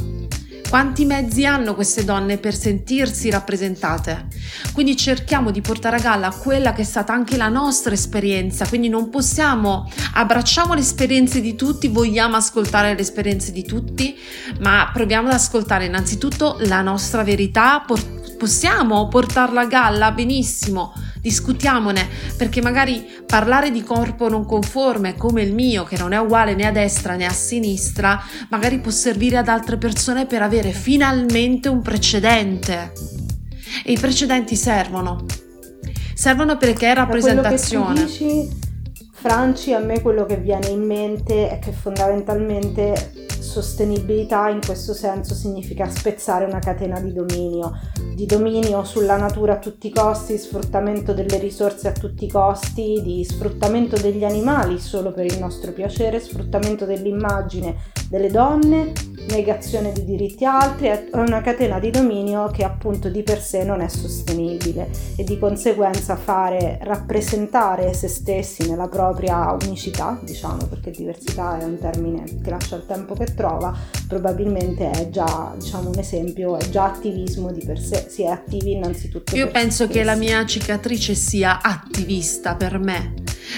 [0.68, 4.26] Quanti mezzi hanno queste donne per sentirsi rappresentate?
[4.74, 8.90] Quindi cerchiamo di portare a galla quella che è stata anche la nostra esperienza, quindi
[8.90, 14.14] non possiamo abbracciamo le esperienze di tutti, vogliamo ascoltare le esperienze di tutti,
[14.60, 17.82] ma proviamo ad ascoltare innanzitutto la nostra verità,
[18.36, 20.92] possiamo portarla a galla benissimo,
[21.28, 26.54] discutiamone, perché magari parlare di corpo non conforme come il mio, che non è uguale
[26.54, 31.68] né a destra né a sinistra, magari può servire ad altre persone per avere finalmente
[31.68, 32.92] un precedente.
[33.84, 35.26] E i precedenti servono.
[36.14, 38.66] Servono perché è rappresentazione.
[39.20, 45.34] Franci, a me quello che viene in mente è che fondamentalmente sostenibilità in questo senso
[45.34, 47.80] significa spezzare una catena di dominio,
[48.14, 53.00] di dominio sulla natura a tutti i costi, sfruttamento delle risorse a tutti i costi,
[53.02, 57.74] di sfruttamento degli animali solo per il nostro piacere, sfruttamento dell'immagine
[58.08, 58.92] delle donne,
[59.30, 63.80] negazione di diritti altri, è una catena di dominio che appunto di per sé non
[63.80, 71.58] è sostenibile e di conseguenza fare rappresentare se stessi nella propria unicità, diciamo, perché diversità
[71.58, 76.56] è un termine che lascia il tempo che trova, probabilmente è già diciamo, un esempio,
[76.56, 79.36] è già attivismo di per sé, si è attivi innanzitutto.
[79.36, 83.14] Io penso che la mia cicatrice sia attivista per me,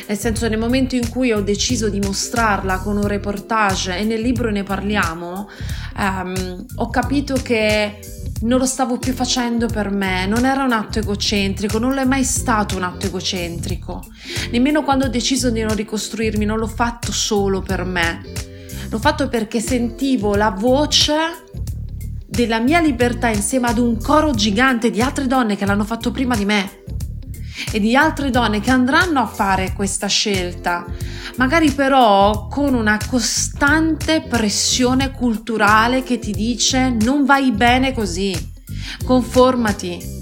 [0.06, 4.20] nel senso nel momento in cui ho deciso di mostrarla con un reportage e nel
[4.20, 5.48] libro ne parliamo,
[5.96, 7.98] um, ho capito che
[8.42, 12.24] non lo stavo più facendo per me, non era un atto egocentrico, non è mai
[12.24, 14.02] stato un atto egocentrico.
[14.50, 18.48] Nemmeno quando ho deciso di non ricostruirmi, non l'ho fatto solo per me
[18.90, 21.14] L'ho fatto perché sentivo la voce
[22.26, 26.34] della mia libertà insieme ad un coro gigante di altre donne che l'hanno fatto prima
[26.34, 26.82] di me
[27.72, 30.84] e di altre donne che andranno a fare questa scelta,
[31.36, 38.34] magari però con una costante pressione culturale che ti dice non vai bene così,
[39.04, 40.18] conformati,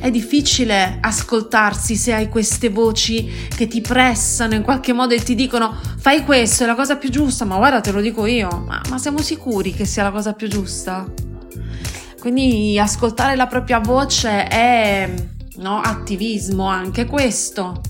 [0.00, 5.34] è difficile ascoltarsi se hai queste voci che ti pressano in qualche modo e ti
[5.34, 8.82] dicono fai questo, è la cosa più giusta, ma guarda te lo dico io, ma,
[8.90, 11.06] ma siamo sicuri che sia la cosa più giusta?
[12.20, 15.14] Quindi ascoltare la propria voce è
[15.56, 17.80] no, attivismo anche questo,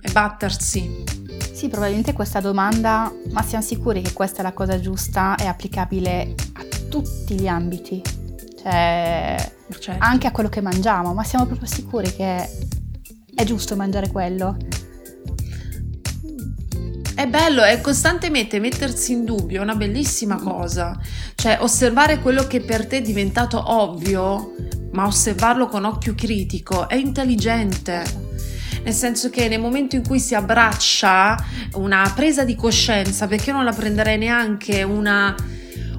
[0.00, 1.04] e battersi.
[1.52, 6.34] Sì, probabilmente questa domanda, ma siamo sicuri che questa è la cosa giusta, è applicabile
[6.54, 8.00] a tutti gli ambiti.
[8.62, 10.04] Cioè, certo.
[10.04, 12.48] anche a quello che mangiamo, ma siamo proprio sicuri che
[13.34, 14.56] è giusto mangiare quello?
[17.14, 20.98] È bello, è costantemente mettersi in dubbio, è una bellissima cosa.
[21.34, 24.54] Cioè, osservare quello che per te è diventato ovvio,
[24.92, 28.28] ma osservarlo con occhio critico, è intelligente.
[28.82, 31.36] nel senso che nel momento in cui si abbraccia
[31.74, 35.34] una presa di coscienza, perché non la prenderei neanche una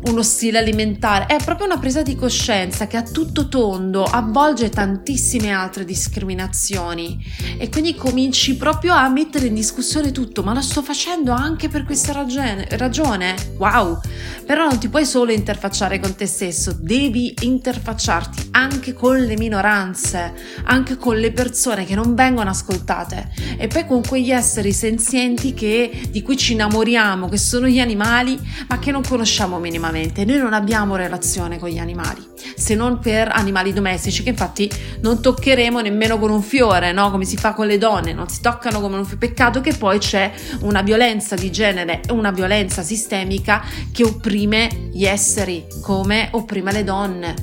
[0.05, 5.51] uno stile alimentare, è proprio una presa di coscienza che a tutto tondo avvolge tantissime
[5.51, 7.23] altre discriminazioni.
[7.57, 11.83] E quindi cominci proprio a mettere in discussione tutto, ma lo sto facendo anche per
[11.83, 13.35] questa ragione?
[13.57, 13.99] Wow!
[14.45, 20.33] Però non ti puoi solo interfacciare con te stesso, devi interfacciarti anche con le minoranze,
[20.63, 23.31] anche con le persone che non vengono ascoltate.
[23.57, 28.37] E poi con quegli esseri senzienti che, di cui ci innamoriamo, che sono gli animali,
[28.67, 30.25] ma che non conosciamo minimamente minimamente.
[30.25, 32.25] Noi non abbiamo relazione con gli animali,
[32.55, 34.69] se non per animali domestici, che infatti
[35.01, 37.11] non toccheremo nemmeno con un fiore, no?
[37.11, 39.19] Come si fa con le donne, non si toccano come un fiore.
[39.27, 45.67] Peccato che poi c'è una violenza di genere una violenza sistemica che opprime gli esseri,
[45.81, 47.35] come opprime le donne.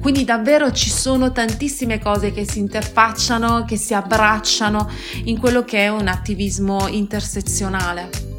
[0.00, 4.90] Quindi davvero ci sono tantissime cose che si interfacciano, che si abbracciano
[5.24, 8.31] in quello che è un attivismo intersezionale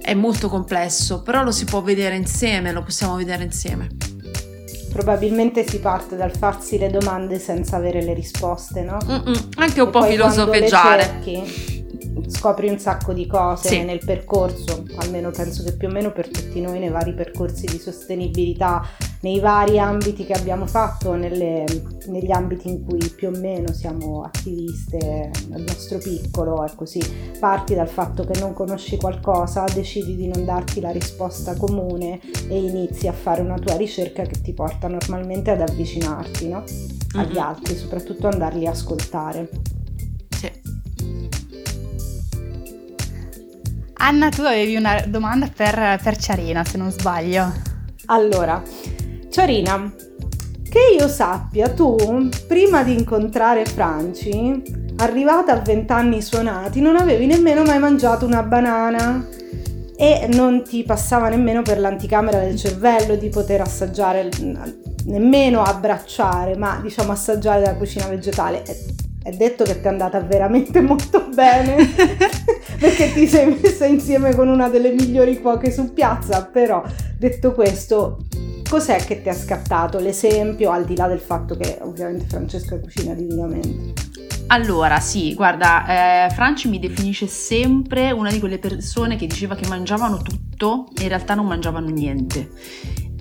[0.00, 3.88] è molto complesso, però lo si può vedere insieme, lo possiamo vedere insieme.
[4.92, 8.98] Probabilmente si parte dal farsi le domande senza avere le risposte, no?
[9.04, 11.02] Mm-mm, anche un e po' filosofeggiare.
[11.02, 11.80] Cerchi,
[12.26, 13.82] scopri un sacco di cose sì.
[13.82, 17.78] nel percorso, almeno penso che più o meno per tutti noi nei vari percorsi di
[17.78, 18.82] sostenibilità,
[19.22, 21.64] nei vari ambiti che abbiamo fatto, nelle,
[22.06, 27.00] negli ambiti in cui più o meno siamo attiviste nel nostro piccolo, è così.
[27.38, 32.58] Parti dal fatto che non conosci qualcosa, decidi di non darti la risposta comune e
[32.58, 36.64] inizi a fare una tua ricerca che ti porta normalmente ad avvicinarti no?
[37.16, 37.36] agli mm-hmm.
[37.36, 39.48] altri, soprattutto andarli a ascoltare.
[44.02, 47.52] Anna, tu avevi una domanda per, per Ciarina, se non sbaglio.
[48.06, 48.62] Allora,
[49.30, 49.94] Ciarina,
[50.68, 54.60] che io sappia, tu prima di incontrare Franci,
[54.96, 59.24] arrivata a vent'anni suonati, non avevi nemmeno mai mangiato una banana
[59.96, 64.28] e non ti passava nemmeno per l'anticamera del cervello di poter assaggiare,
[65.04, 68.64] nemmeno abbracciare, ma diciamo assaggiare la cucina vegetale.
[69.22, 71.86] È detto che ti è andata veramente molto bene
[72.80, 76.82] perché ti sei messa insieme con una delle migliori cuoche su piazza, però
[77.16, 78.24] detto questo,
[78.70, 83.14] cos'è che ti ha scattato l'esempio al di là del fatto che ovviamente Francesca cucina
[83.14, 83.94] divinamente?
[84.46, 89.66] Allora, sì, guarda, eh, Franci mi definisce sempre una di quelle persone che diceva che
[89.66, 92.50] mangiavano tutto e in realtà non mangiavano niente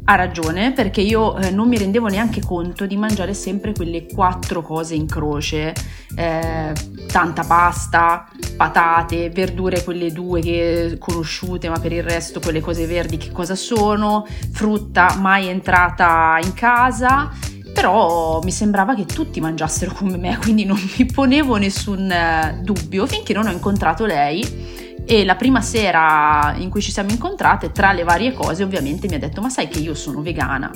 [0.10, 4.63] ha ragione perché io eh, non mi rendevo neanche conto di mangiare sempre quelle quattro
[4.63, 5.72] cose in croce,
[6.15, 6.74] eh,
[7.12, 13.17] tanta pasta, patate, verdure quelle due che conosciute, ma per il resto quelle cose verdi
[13.17, 17.30] che cosa sono, frutta mai entrata in casa.
[17.72, 23.06] Però mi sembrava che tutti mangiassero come me, quindi non mi ponevo nessun eh, dubbio
[23.06, 24.79] finché non ho incontrato lei
[25.12, 29.15] e la prima sera in cui ci siamo incontrate, tra le varie cose, ovviamente mi
[29.15, 30.69] ha detto: Ma sai che io sono vegana?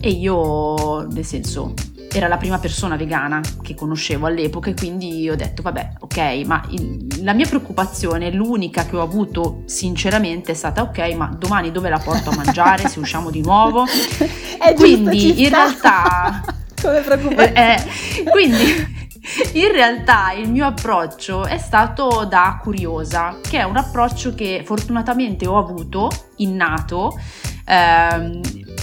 [0.00, 1.72] E io, nel senso,
[2.12, 6.64] era la prima persona vegana che conoscevo all'epoca e quindi ho detto vabbè ok ma
[6.70, 11.88] il, la mia preoccupazione l'unica che ho avuto sinceramente è stata ok ma domani dove
[11.88, 12.88] la porto a mangiare?
[12.88, 13.84] Se usciamo di nuovo?
[14.58, 16.42] È quindi in realtà
[16.80, 17.76] come preoccupazione.
[17.76, 18.95] Eh, quindi
[19.54, 25.46] in realtà il mio approccio è stato da curiosa, che è un approccio che fortunatamente
[25.46, 27.18] ho avuto innato
[27.66, 28.40] ehm,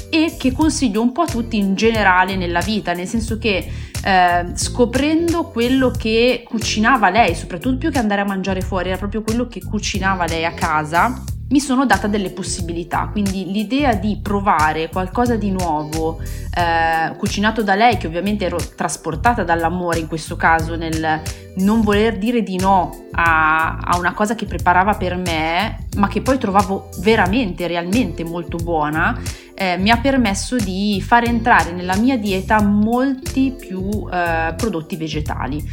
[0.10, 3.68] e che consiglio un po' a tutti in generale nella vita, nel senso che
[4.04, 9.22] eh, scoprendo quello che cucinava lei, soprattutto più che andare a mangiare fuori, era proprio
[9.24, 11.24] quello che cucinava lei a casa,
[11.54, 17.76] mi sono data delle possibilità, quindi l'idea di provare qualcosa di nuovo, eh, cucinato da
[17.76, 21.22] lei, che ovviamente ero trasportata dall'amore in questo caso, nel
[21.58, 26.24] non voler dire di no a, a una cosa che preparava per me, ma che
[26.24, 29.22] poi trovavo veramente, realmente molto buona,
[29.54, 35.64] eh, mi ha permesso di fare entrare nella mia dieta molti più eh, prodotti vegetali.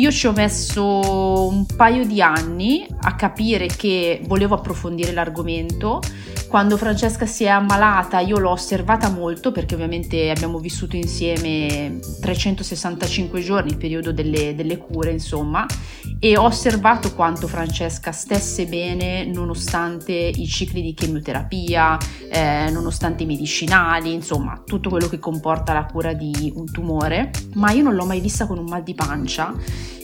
[0.00, 6.00] Io ci ho messo un paio di anni a capire che volevo approfondire l'argomento.
[6.48, 13.42] Quando Francesca si è ammalata io l'ho osservata molto perché ovviamente abbiamo vissuto insieme 365
[13.42, 15.66] giorni, il periodo delle, delle cure insomma,
[16.22, 21.96] e ho osservato quanto Francesca stesse bene nonostante i cicli di chemioterapia,
[22.30, 27.70] eh, nonostante i medicinali, insomma tutto quello che comporta la cura di un tumore, ma
[27.70, 29.54] io non l'ho mai vista con un mal di pancia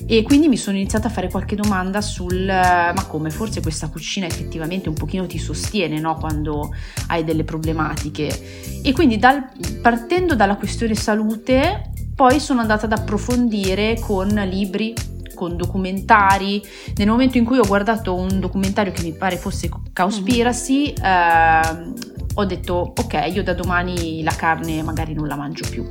[0.06, 4.24] e quindi mi sono iniziata a fare qualche domanda sul ma come forse questa cucina
[4.26, 6.14] effettivamente un pochino ti sostiene no?
[6.14, 6.72] quando
[7.08, 9.50] hai delle problematiche e quindi dal,
[9.82, 14.94] partendo dalla questione salute poi sono andata ad approfondire con libri
[15.36, 16.60] con documentari.
[16.96, 21.04] Nel momento in cui ho guardato un documentario che mi pare fosse Cowspiracy, mm.
[21.04, 21.92] eh,
[22.34, 25.88] ho detto ok, io da domani la carne magari non la mangio più.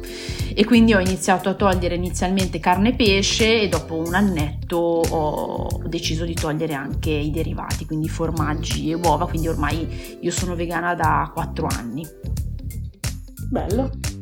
[0.53, 5.81] E quindi ho iniziato a togliere inizialmente carne e pesce e dopo un annetto ho
[5.85, 10.95] deciso di togliere anche i derivati, quindi formaggi e uova, quindi ormai io sono vegana
[10.95, 12.05] da 4 anni.
[13.49, 14.14] Bello.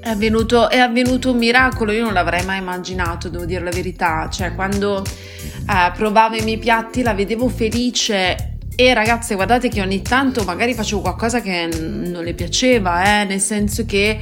[0.00, 4.30] È avvenuto, è avvenuto, un miracolo, io non l'avrei mai immaginato, devo dire la verità.
[4.30, 10.00] Cioè, quando eh, provavo i miei piatti la vedevo felice e ragazze, guardate che ogni
[10.00, 14.18] tanto magari facevo qualcosa che non le piaceva, eh, nel senso che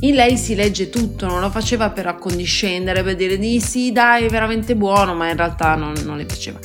[0.00, 4.26] in lei si legge tutto, non lo faceva per accondiscendere, per dire di sì, dai,
[4.26, 6.58] è veramente buono, ma in realtà non, non le piaceva.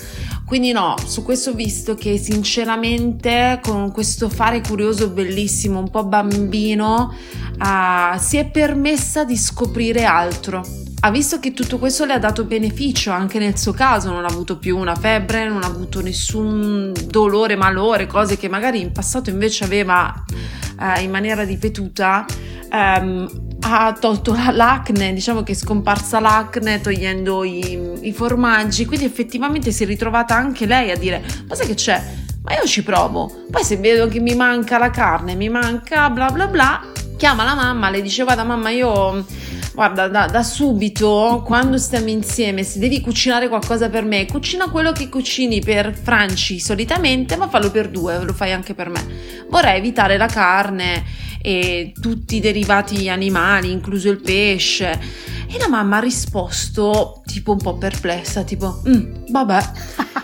[0.49, 7.13] Quindi no, su questo visto che sinceramente con questo fare curioso bellissimo, un po' bambino,
[7.59, 10.63] uh, si è permessa di scoprire altro
[11.01, 14.27] ha visto che tutto questo le ha dato beneficio anche nel suo caso, non ha
[14.27, 19.29] avuto più una febbre, non ha avuto nessun dolore, malore, cose che magari in passato
[19.29, 20.13] invece aveva
[20.77, 22.25] eh, in maniera ripetuta.
[22.71, 29.71] Ehm, ha tolto l'acne, diciamo che è scomparsa l'acne togliendo i, i, formaggi, quindi effettivamente
[29.71, 32.01] si è ritrovata anche lei a dire ma sai che c'è?
[32.41, 36.29] Ma io ci provo, poi se vedo che mi manca la carne, mi manca bla
[36.29, 36.81] bla bla,
[37.17, 39.25] chiama la mamma, le dice guarda mamma io
[39.79, 44.91] Guarda, da, da, subito, quando stiamo insieme, se devi cucinare qualcosa per me, cucina quello
[44.91, 49.01] che cucini per Franci solitamente, ma fallo per due, lo fai anche per me.
[49.47, 51.01] Vorrei evitare la carne
[51.41, 54.99] e tutti i derivati animali, incluso il pesce.
[55.47, 59.71] E la mamma ha risposto tipo un po' perplessa, tipo, mm, vabbè,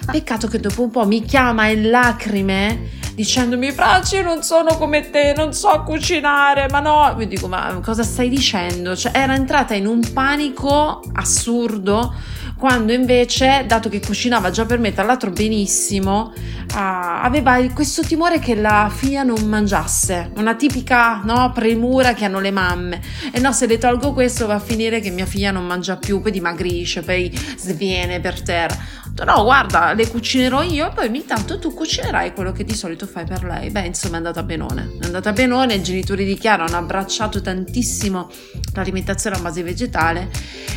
[0.11, 5.34] peccato che dopo un po' mi chiama in lacrime dicendomi Franci non sono come te,
[5.36, 8.95] non so cucinare, ma no, mi dico ma cosa stai dicendo?
[8.95, 12.13] Cioè era entrata in un panico assurdo
[12.58, 18.39] quando invece, dato che cucinava già per me, tra l'altro benissimo, uh, aveva questo timore
[18.39, 23.01] che la figlia non mangiasse, una tipica no, premura che hanno le mamme.
[23.32, 26.22] E no, se le tolgo questo va a finire che mia figlia non mangia più,
[26.22, 28.78] poi dimagrisce, poi sviene per terra.
[29.24, 33.07] No, guarda, le cucinerò io e poi ogni tanto tu cucinerai quello che di solito
[33.07, 33.70] fai per lei.
[33.70, 34.97] Beh, insomma, è andata benone.
[34.99, 38.30] È andata benone, i genitori di Chiara hanno abbracciato tantissimo
[38.74, 40.30] l'alimentazione a base vegetale,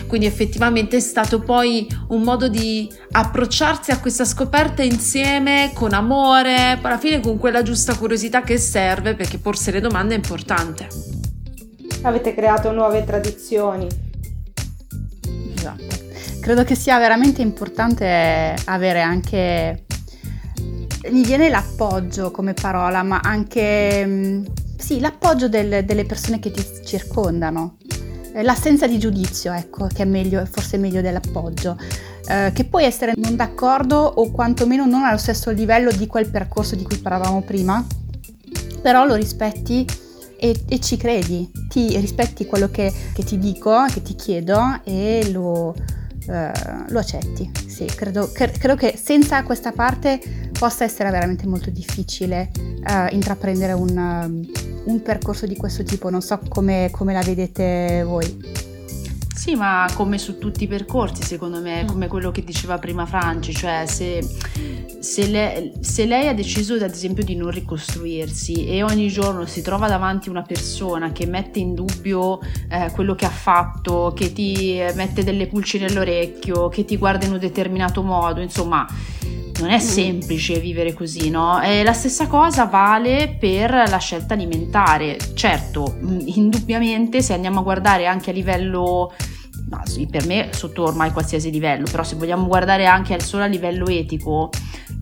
[0.06, 6.78] quindi effettivamente è stato poi un modo di approcciarsi a questa scoperta insieme con amore,
[6.80, 10.86] alla fine con quella giusta curiosità che serve perché porsi le domande è importante.
[12.02, 13.88] Avete creato nuove tradizioni.
[15.56, 15.97] Esatto
[16.48, 19.84] credo che sia veramente importante avere anche
[21.10, 24.44] mi viene l'appoggio come parola, ma anche mm,
[24.78, 27.76] sì, l'appoggio del, delle persone che ti circondano.
[28.32, 31.76] Eh, l'assenza di giudizio, ecco, che è meglio, forse meglio dell'appoggio.
[32.26, 36.76] Eh, che puoi essere non d'accordo o quantomeno non allo stesso livello di quel percorso
[36.76, 37.84] di cui parlavamo prima,
[38.80, 39.84] però lo rispetti
[40.40, 45.28] e, e ci credi, ti rispetti quello che, che ti dico, che ti chiedo e
[45.30, 45.74] lo,
[46.28, 46.52] eh,
[46.88, 47.50] lo accetti.
[47.66, 50.20] Sì, credo, credo, che senza questa parte
[50.58, 54.50] possa essere veramente molto difficile uh, intraprendere un, um,
[54.84, 56.10] un, percorso di questo tipo.
[56.10, 58.76] Non so come, come la vedete voi.
[59.38, 63.54] Sì, ma come su tutti i percorsi, secondo me, come quello che diceva prima Franci,
[63.54, 64.20] cioè se,
[64.98, 69.62] se, lei, se, lei, ha deciso ad esempio di non ricostruirsi e ogni giorno si
[69.62, 74.82] trova davanti una persona che mette in dubbio eh, quello che ha fatto, che ti
[74.96, 78.84] mette delle pulci nell'orecchio, che ti guarda in un determinato modo, insomma
[79.60, 79.80] non è mm.
[79.80, 81.60] semplice vivere così, no?
[81.60, 85.16] E la stessa cosa vale per la scelta alimentare.
[85.34, 89.12] Certo, mm, indubbiamente se andiamo a guardare anche a livello
[90.10, 94.50] per me sotto ormai qualsiasi livello, però se vogliamo guardare anche solo a livello etico,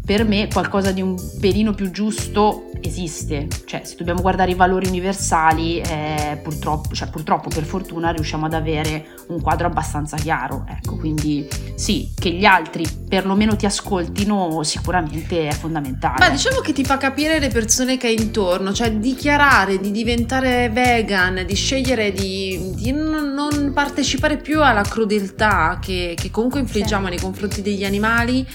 [0.06, 4.86] per me qualcosa di un pelino più giusto esiste, cioè se dobbiamo guardare i valori
[4.86, 10.96] universali, eh, purtroppo, cioè, purtroppo per fortuna riusciamo ad avere un quadro abbastanza chiaro, ecco,
[10.96, 16.16] quindi sì, che gli altri perlomeno ti ascoltino sicuramente è fondamentale.
[16.18, 20.68] Ma diciamo che ti fa capire le persone che hai intorno, cioè dichiarare di diventare
[20.68, 27.10] vegan, di scegliere di, di non partecipare più alla crudeltà che, che comunque infliggiamo sì.
[27.10, 28.46] nei confronti degli animali,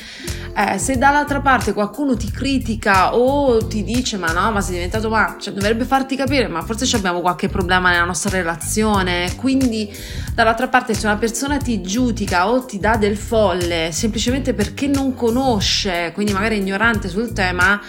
[0.56, 5.10] eh, se dall'altra parte qualcuno ti critica o ti dice ma no, ma sei diventato
[5.10, 9.34] ma, cioè, dovrebbe farti capire, ma forse abbiamo qualche problema nella nostra relazione.
[9.36, 9.92] Quindi,
[10.34, 15.14] dall'altra parte, se una persona ti giudica o ti dà del folle semplicemente perché non
[15.14, 17.80] conosce, quindi magari è ignorante sul tema,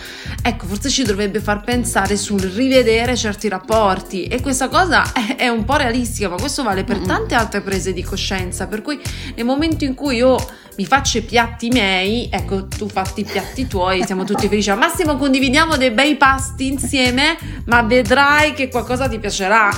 [0.42, 4.24] ecco, forse ci dovrebbe far pensare sul rivedere certi rapporti.
[4.24, 7.92] E questa cosa è, è un po' realistica, ma questo vale per tante altre prese
[7.92, 8.66] di coscienza.
[8.66, 9.00] Per cui,
[9.34, 10.36] nel momento in cui io
[10.76, 14.70] mi faccio i piatti miei, ecco tu fatti i piatti tuoi, siamo tutti felici.
[14.70, 19.70] Al massimo condividiamo dei bei pasti insieme, ma vedrai che qualcosa ti piacerà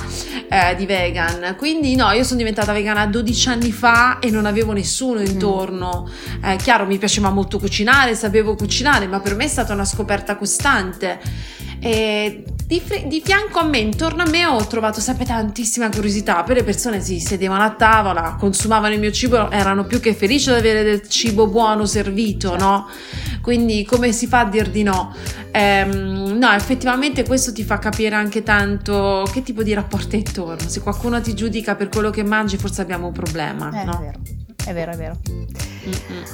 [0.49, 1.55] eh, di vegan.
[1.57, 5.25] Quindi no, io sono diventata vegana 12 anni fa e non avevo nessuno mm.
[5.25, 6.09] intorno.
[6.43, 10.37] Eh, chiaro, mi piaceva molto cucinare, sapevo cucinare, ma per me è stata una scoperta
[10.37, 11.19] costante.
[11.79, 16.41] E di, di, fianco a me, intorno a me, ho trovato sempre tantissima curiosità.
[16.43, 20.49] Per le persone si sedevano a tavola, consumavano il mio cibo, erano più che felici
[20.49, 22.87] di avere del cibo buono servito, no?
[23.41, 25.15] Quindi come si fa a dir di no?
[25.51, 30.67] Ehm, no, effettivamente questo ti fa capire anche tanto che tipo di rapporto è intorno.
[30.67, 33.93] Se qualcuno ti giudica per quello che mangi, forse abbiamo un problema, eh, no?
[33.93, 34.34] È vero.
[34.65, 35.17] È vero, è vero.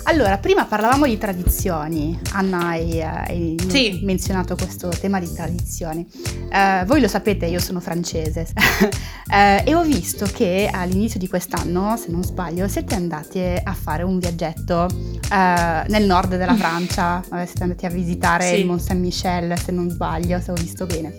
[0.03, 2.17] Allora, prima parlavamo di tradizioni.
[2.31, 3.99] Anna hai, hai sì.
[4.03, 6.07] menzionato questo tema di tradizioni.
[6.49, 8.87] Uh, voi lo sapete, io sono francese uh,
[9.67, 14.19] e ho visto che all'inizio di quest'anno, se non sbaglio, siete andati a fare un
[14.19, 17.21] viaggetto uh, nel nord della Francia.
[17.29, 18.59] siete andati a visitare sì.
[18.59, 21.13] il Mont Saint-Michel, se non sbaglio, se ho visto bene.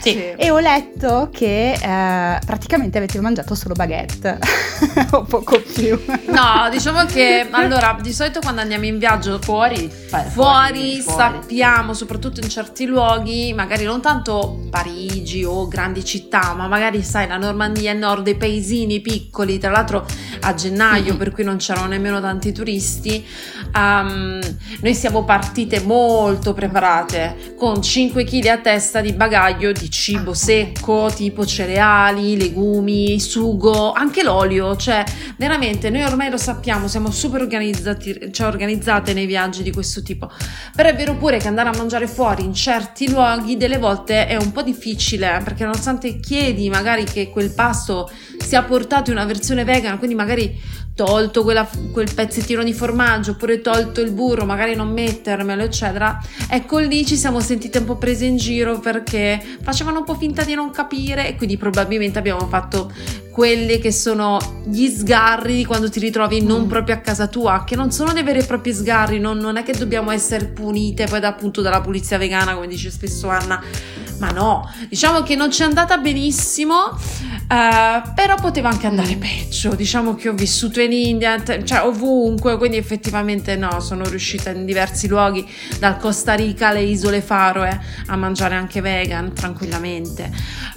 [0.00, 0.32] Sì.
[0.34, 4.38] E ho letto che eh, praticamente avete mangiato solo baguette
[5.12, 6.00] o poco più.
[6.26, 12.40] No, diciamo che allora di solito quando andiamo in viaggio fuori, fuori, fuori, sappiamo, soprattutto
[12.40, 17.92] in certi luoghi, magari non tanto Parigi o grandi città, ma magari sai la Normandia,
[17.92, 20.06] il nord, dei paesini piccoli, tra l'altro
[20.40, 21.16] a gennaio, mm-hmm.
[21.16, 23.24] per cui non c'erano nemmeno tanti turisti.
[23.74, 24.40] Um,
[24.80, 31.12] noi siamo partite molto preparate con 5 kg a testa di bagaglio di cibo secco,
[31.14, 35.04] tipo cereali, legumi, sugo, anche l'olio, cioè
[35.36, 40.30] veramente noi ormai lo sappiamo, siamo super organizzati, cioè organizzate nei viaggi di questo tipo.
[40.74, 44.36] Però è vero pure che andare a mangiare fuori in certi luoghi delle volte è
[44.36, 49.64] un po' difficile, perché nonostante chiedi magari che quel pasto sia portato in una versione
[49.64, 50.58] vegan, quindi magari
[50.94, 56.20] tolto quella, quel pezzettino di formaggio oppure tolto il burro, magari non mettermelo, eccetera.
[56.48, 60.44] Ecco lì ci siamo sentite un po' prese in giro perché facevano un po' finta
[60.44, 62.92] di non capire e quindi probabilmente abbiamo fatto
[63.30, 66.68] quelli che sono gli sgarri di quando ti ritrovi non mm.
[66.68, 69.62] proprio a casa tua, che non sono dei veri e propri sgarri, non, non è
[69.62, 73.62] che dobbiamo essere punite poi da, appunto dalla pulizia vegana, come dice spesso Anna
[74.20, 76.90] ma no, diciamo che non ci è andata benissimo,
[77.48, 79.74] eh, però poteva anche andare peggio.
[79.74, 85.08] Diciamo che ho vissuto in India, cioè ovunque, quindi effettivamente no, sono riuscita in diversi
[85.08, 85.48] luoghi,
[85.78, 90.30] dal Costa Rica alle isole Faroe, a mangiare anche vegan tranquillamente.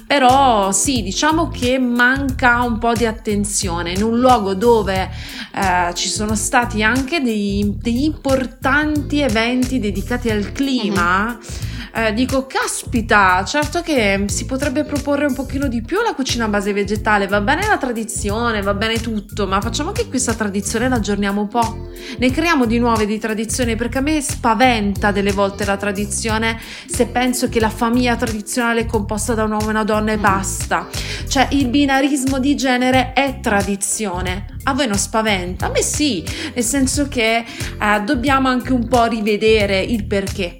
[0.06, 5.10] Però sì, diciamo che manca un po' di attenzione in un luogo dove
[5.54, 11.26] eh, ci sono stati anche degli importanti eventi dedicati al clima.
[11.26, 16.46] Mm-hmm eh, dico caspita, certo che si potrebbe proporre un pochino di più la cucina
[16.46, 20.88] a base vegetale, va bene la tradizione, va bene tutto, ma facciamo che questa tradizione
[20.88, 25.30] la aggiorniamo un po', ne creiamo di nuove di tradizioni perché a me spaventa delle
[25.30, 29.70] volte la tradizione se penso che la famiglia tradizionale è composta da un uomo e
[29.70, 30.88] una donna e basta,
[31.28, 34.46] cioè il binarismo di genere è tradizione.
[34.64, 35.66] A voi non spaventa?
[35.66, 36.24] A me sì,
[36.54, 40.56] nel senso che eh, dobbiamo anche un po' rivedere il perché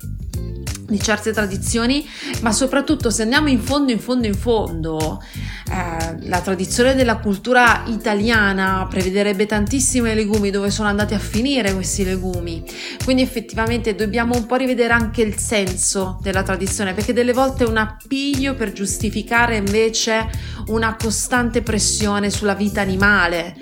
[0.86, 2.06] di certe tradizioni,
[2.40, 5.22] ma soprattutto se andiamo in fondo, in fondo, in fondo,
[5.70, 12.04] eh, la tradizione della cultura italiana prevederebbe tantissimi legumi dove sono andati a finire questi
[12.04, 12.62] legumi.
[13.02, 17.68] Quindi effettivamente dobbiamo un po' rivedere anche il senso della tradizione, perché delle volte è
[17.68, 20.28] un appiglio per giustificare invece
[20.66, 23.56] una costante pressione sulla vita animale.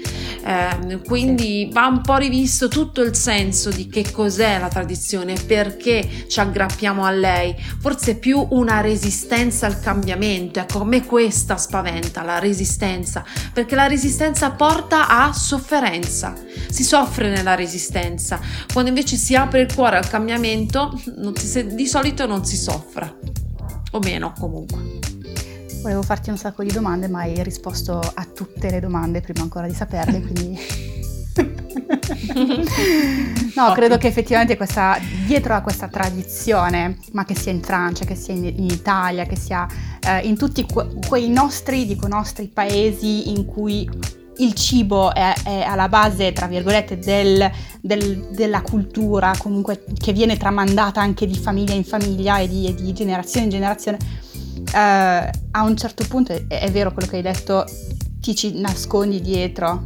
[0.44, 6.26] Eh, quindi va un po' rivisto tutto il senso di che cos'è la tradizione, perché
[6.28, 7.54] ci aggrappiamo a lei.
[7.80, 10.58] Forse più una resistenza al cambiamento.
[10.58, 11.91] Ecco, a me questa spaventa,
[12.22, 16.34] la resistenza, perché la resistenza porta a sofferenza.
[16.68, 18.40] Si soffre nella resistenza,
[18.72, 20.98] quando invece si apre il cuore al cambiamento,
[21.34, 23.18] si, di solito non si soffre,
[23.92, 24.98] o meno comunque.
[25.82, 29.66] Volevo farti un sacco di domande, ma hai risposto a tutte le domande prima ancora
[29.66, 30.90] di saperle, quindi...
[33.54, 38.14] no, credo che effettivamente questa, dietro a questa tradizione, ma che sia in Francia, che
[38.14, 39.66] sia in, in Italia, che sia
[40.00, 43.88] eh, in tutti que- quei nostri, dico nostri paesi in cui
[44.38, 47.50] il cibo è, è, alla base, tra virgolette, del,
[47.80, 52.74] del, della cultura, comunque che viene tramandata anche di famiglia in famiglia e di, e
[52.74, 53.98] di generazione in generazione
[54.72, 57.64] uh, a un certo punto è, è vero quello che hai detto,
[58.20, 59.84] ti ci nascondi dietro.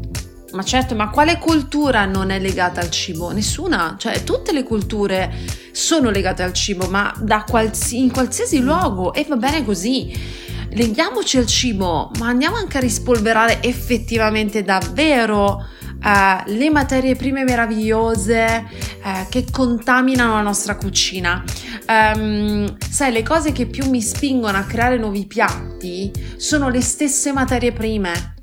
[0.53, 3.31] Ma certo, ma quale cultura non è legata al cibo?
[3.33, 5.31] Nessuna, cioè tutte le culture
[5.73, 7.13] sono legate al cibo, ma
[7.47, 10.45] qualsi, in qualsiasi luogo e va bene così.
[10.71, 15.67] Leghiamoci al cibo, ma andiamo anche a rispolverare effettivamente davvero
[16.03, 18.65] uh, le materie prime meravigliose
[19.03, 21.43] uh, che contaminano la nostra cucina.
[21.89, 27.33] Um, sai, le cose che più mi spingono a creare nuovi piatti sono le stesse
[27.33, 28.36] materie prime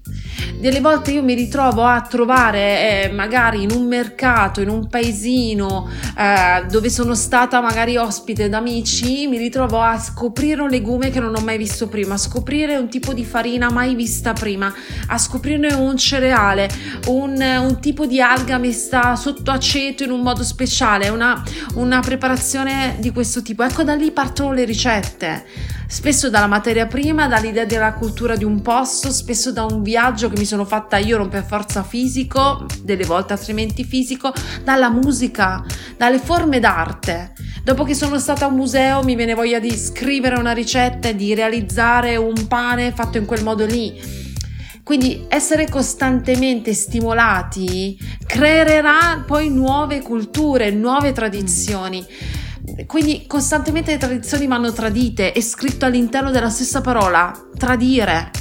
[0.59, 5.89] delle volte io mi ritrovo a trovare eh, magari in un mercato, in un paesino
[6.17, 11.36] eh, dove sono stata magari ospite d'amici, mi ritrovo a scoprire un legume che non
[11.36, 14.73] ho mai visto prima, a scoprire un tipo di farina mai vista prima,
[15.07, 16.69] a scoprire un cereale,
[17.07, 21.43] un, un tipo di alga messa sotto aceto in un modo speciale, una,
[21.75, 23.63] una preparazione di questo tipo.
[23.63, 25.45] Ecco, da lì partono le ricette
[25.93, 30.39] spesso dalla materia prima, dall'idea della cultura di un posto, spesso da un viaggio che
[30.39, 34.33] mi sono fatta io, non per forza fisico, delle volte altrimenti fisico,
[34.63, 35.63] dalla musica,
[35.95, 37.33] dalle forme d'arte.
[37.63, 41.15] Dopo che sono stata a un museo mi viene voglia di scrivere una ricetta e
[41.15, 43.93] di realizzare un pane fatto in quel modo lì.
[44.83, 52.03] Quindi essere costantemente stimolati creerà poi nuove culture, nuove tradizioni.
[52.88, 58.32] Quindi costantemente le tradizioni vanno tradite, è scritto all'interno della stessa parola, tradire.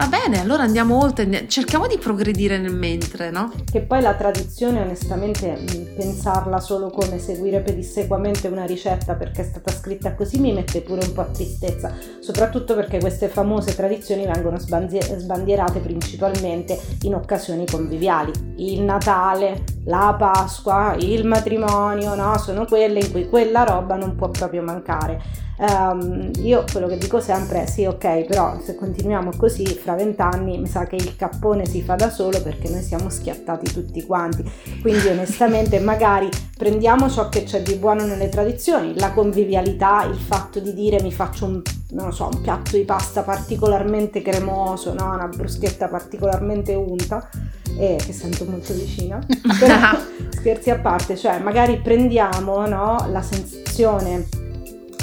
[0.00, 3.52] Va bene, allora andiamo oltre, cerchiamo di progredire nel mentre, no?
[3.70, 5.62] Che poi la tradizione, onestamente,
[5.94, 11.04] pensarla solo come seguire pedissequamente una ricetta perché è stata scritta così mi mette pure
[11.04, 18.32] un po' a tristezza, soprattutto perché queste famose tradizioni vengono sbandierate principalmente in occasioni conviviali.
[18.56, 22.38] Il Natale, la Pasqua, il matrimonio, no?
[22.38, 25.48] Sono quelle in cui quella roba non può proprio mancare.
[25.60, 30.56] Um, io quello che dico sempre è sì, ok, però se continuiamo così fra vent'anni
[30.56, 34.42] mi sa che il cappone si fa da solo perché noi siamo schiattati tutti quanti.
[34.80, 40.60] Quindi onestamente magari prendiamo ciò che c'è di buono nelle tradizioni, la convivialità, il fatto
[40.60, 41.62] di dire mi faccio un,
[42.10, 45.12] so, un piatto di pasta particolarmente cremoso, no?
[45.12, 47.28] una bruschetta particolarmente unta,
[47.76, 49.18] eh, che sento molto vicina,
[49.60, 49.98] però
[50.30, 54.48] scherzi a parte, cioè magari prendiamo no, la sensazione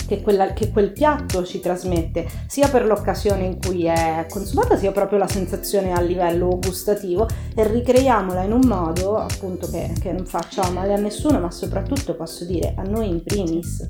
[0.07, 4.91] che, quella, che, quel piatto ci trasmette, sia per l'occasione in cui è consumata, sia
[4.91, 10.25] proprio la sensazione a livello gustativo e ricreiamola in un modo appunto che, che non
[10.25, 13.89] faccia male a nessuno, ma soprattutto posso dire a noi in primis.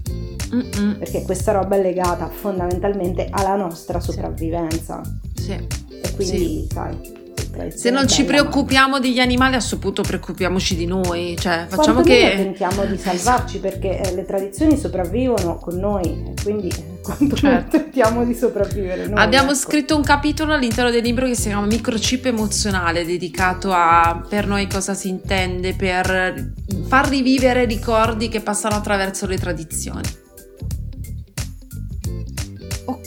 [0.54, 0.98] Mm-mm.
[0.98, 5.02] Perché questa roba è legata fondamentalmente alla nostra sopravvivenza.
[5.34, 5.52] Sì.
[5.52, 6.68] E quindi, sì.
[6.72, 7.27] sai,
[7.74, 11.36] se non ci preoccupiamo degli animali, a questo punto preoccupiamoci di noi.
[11.40, 12.34] Cioè, facciamo che.
[12.36, 16.72] tentiamo di salvarci perché eh, le tradizioni sopravvivono con noi, quindi
[17.02, 17.78] quanto certo.
[17.78, 19.08] tentiamo di sopravvivere.
[19.08, 19.60] Noi, Abbiamo ecco.
[19.60, 24.68] scritto un capitolo all'interno del libro che si chiama Microchip emozionale, dedicato a per noi
[24.68, 26.52] cosa si intende per
[26.88, 30.26] far rivivere ricordi che passano attraverso le tradizioni.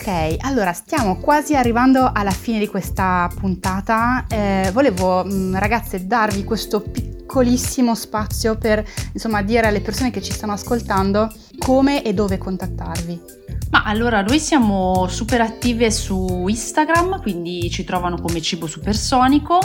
[0.00, 4.24] Ok, allora stiamo quasi arrivando alla fine di questa puntata.
[4.30, 8.82] Eh, volevo, mm, ragazze, darvi questo piccolissimo spazio per
[9.12, 13.20] insomma dire alle persone che ci stanno ascoltando come e dove contattarvi.
[13.68, 19.58] Ma allora noi siamo super attive su Instagram, quindi ci trovano come Cibo Supersonico.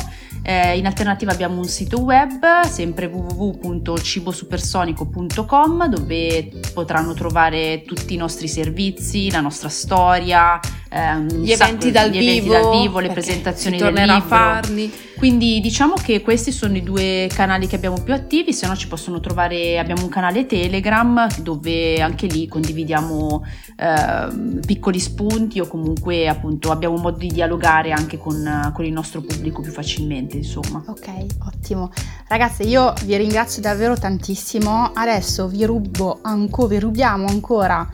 [0.47, 8.47] Eh, in alternativa abbiamo un sito web, sempre www.cibosupersonico.com, dove potranno trovare tutti i nostri
[8.47, 13.91] servizi, la nostra storia, ehm, gli, eventi dal, gli eventi dal vivo, le presentazioni del
[13.91, 14.13] libro.
[14.13, 14.93] a farli.
[15.17, 18.87] Quindi diciamo che questi sono i due canali che abbiamo più attivi, se no ci
[18.87, 23.45] possono trovare, abbiamo un canale Telegram dove anche lì condividiamo
[23.77, 29.21] eh, piccoli spunti o comunque appunto abbiamo modo di dialogare anche con, con il nostro
[29.21, 30.83] pubblico più facilmente insomma.
[30.88, 31.09] Ok,
[31.45, 31.91] ottimo.
[32.27, 37.89] Ragazze io vi ringrazio davvero tantissimo, adesso vi rubo ancora, vi rubiamo ancora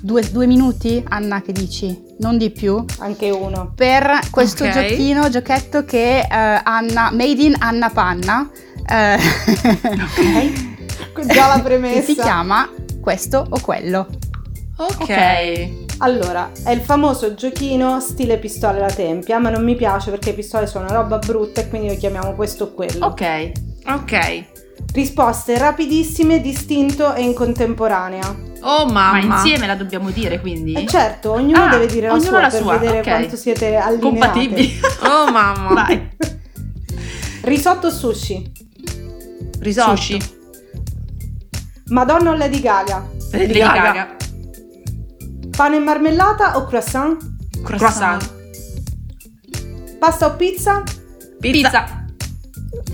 [0.00, 2.06] due, due minuti, Anna che dici?
[2.18, 2.82] non di più.
[2.98, 3.72] Anche uno.
[3.74, 4.88] Per questo okay.
[4.88, 8.48] giochino, giochetto che uh, Anna, made in Anna Panna.
[8.88, 9.20] Uh,
[11.12, 11.26] ok.
[11.26, 12.02] Già la premessa.
[12.02, 12.70] si chiama
[13.00, 14.06] questo o quello.
[14.76, 15.00] Ok.
[15.00, 15.85] okay.
[15.98, 20.36] Allora, è il famoso giochino stile pistole alla tempia, ma non mi piace perché le
[20.36, 23.06] pistole sono una roba brutta e quindi lo chiamiamo questo o quello.
[23.06, 23.52] Ok.
[23.86, 24.44] Ok.
[24.92, 28.36] Risposte rapidissime, distinto e in contemporanea.
[28.60, 29.24] Oh mamma!
[29.24, 30.74] Ma insieme la dobbiamo dire quindi?
[30.74, 32.76] Eh certo, ognuno ah, deve dire la sua la per sua.
[32.76, 33.12] vedere okay.
[33.18, 33.98] quanto siete allineate.
[34.00, 34.80] Compatibili.
[35.04, 35.72] oh mamma!
[35.72, 36.10] Vai.
[37.42, 38.52] Risotto o sushi?
[39.60, 39.96] Risotto.
[39.96, 40.34] Sushi.
[41.88, 43.06] Madonna o Lady Gaga?
[43.32, 43.82] Lady, Lady Gaga.
[43.82, 44.15] Gaga.
[45.56, 47.16] Pane e marmellata o croissant?
[47.62, 48.18] Croissant.
[48.18, 48.34] croissant.
[49.98, 50.82] Pasta o pizza?
[51.40, 51.80] Pizza.
[51.80, 52.04] pizza.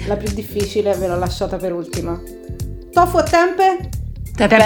[0.06, 2.20] La più difficile ve l'ho lasciata per ultima.
[2.92, 3.88] Tofu o tempe?
[4.34, 4.58] Tepe,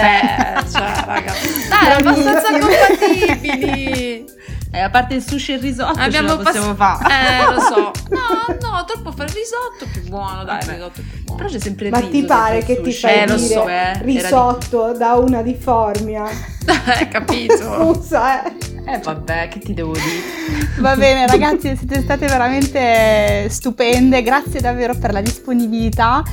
[0.71, 1.33] cioè, raga.
[1.69, 4.25] Dai, abbastanza compatibili.
[4.69, 7.13] Eh, a parte il sushi e il risotto, Abbiamo ce la possiamo pass- fare.
[7.13, 7.91] Eh, lo so.
[8.17, 11.37] No, no, troppo fare il risotto, più buono, dai, il risotto è più buono.
[11.37, 14.01] Però c'è sempre il Ma riso ti pare che ti fai eh, dire so, eh.
[14.03, 16.25] risotto da una di Formia?
[16.99, 17.55] Eh, capito?
[17.55, 18.51] Scusa, eh.
[18.85, 20.75] Eh vabbè, che ti devo dire?
[20.79, 26.23] Va bene ragazzi, siete state veramente stupende, grazie davvero per la disponibilità.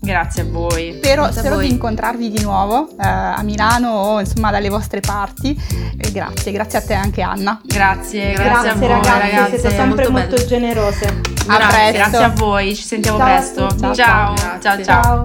[0.00, 0.94] Grazie a voi.
[0.96, 1.66] Spero, Grazie a spero voi.
[1.66, 5.58] di incontrarvi di nuovo eh, a Milano o insomma dalle vostre parti.
[5.98, 7.60] E grazie, grazie a te anche Anna.
[7.64, 9.50] Grazie, grazie, Grazie a voi ragazzi, ragazzi.
[9.58, 11.06] siete sempre molto molto, generose.
[11.48, 12.10] A Grazie, presto.
[12.10, 13.68] grazie a voi, ci sentiamo Ciao presto.
[13.68, 14.34] ciao, Ciao, ciao.
[14.60, 14.84] grazie.
[14.84, 15.02] ciao.
[15.02, 15.24] Ciao.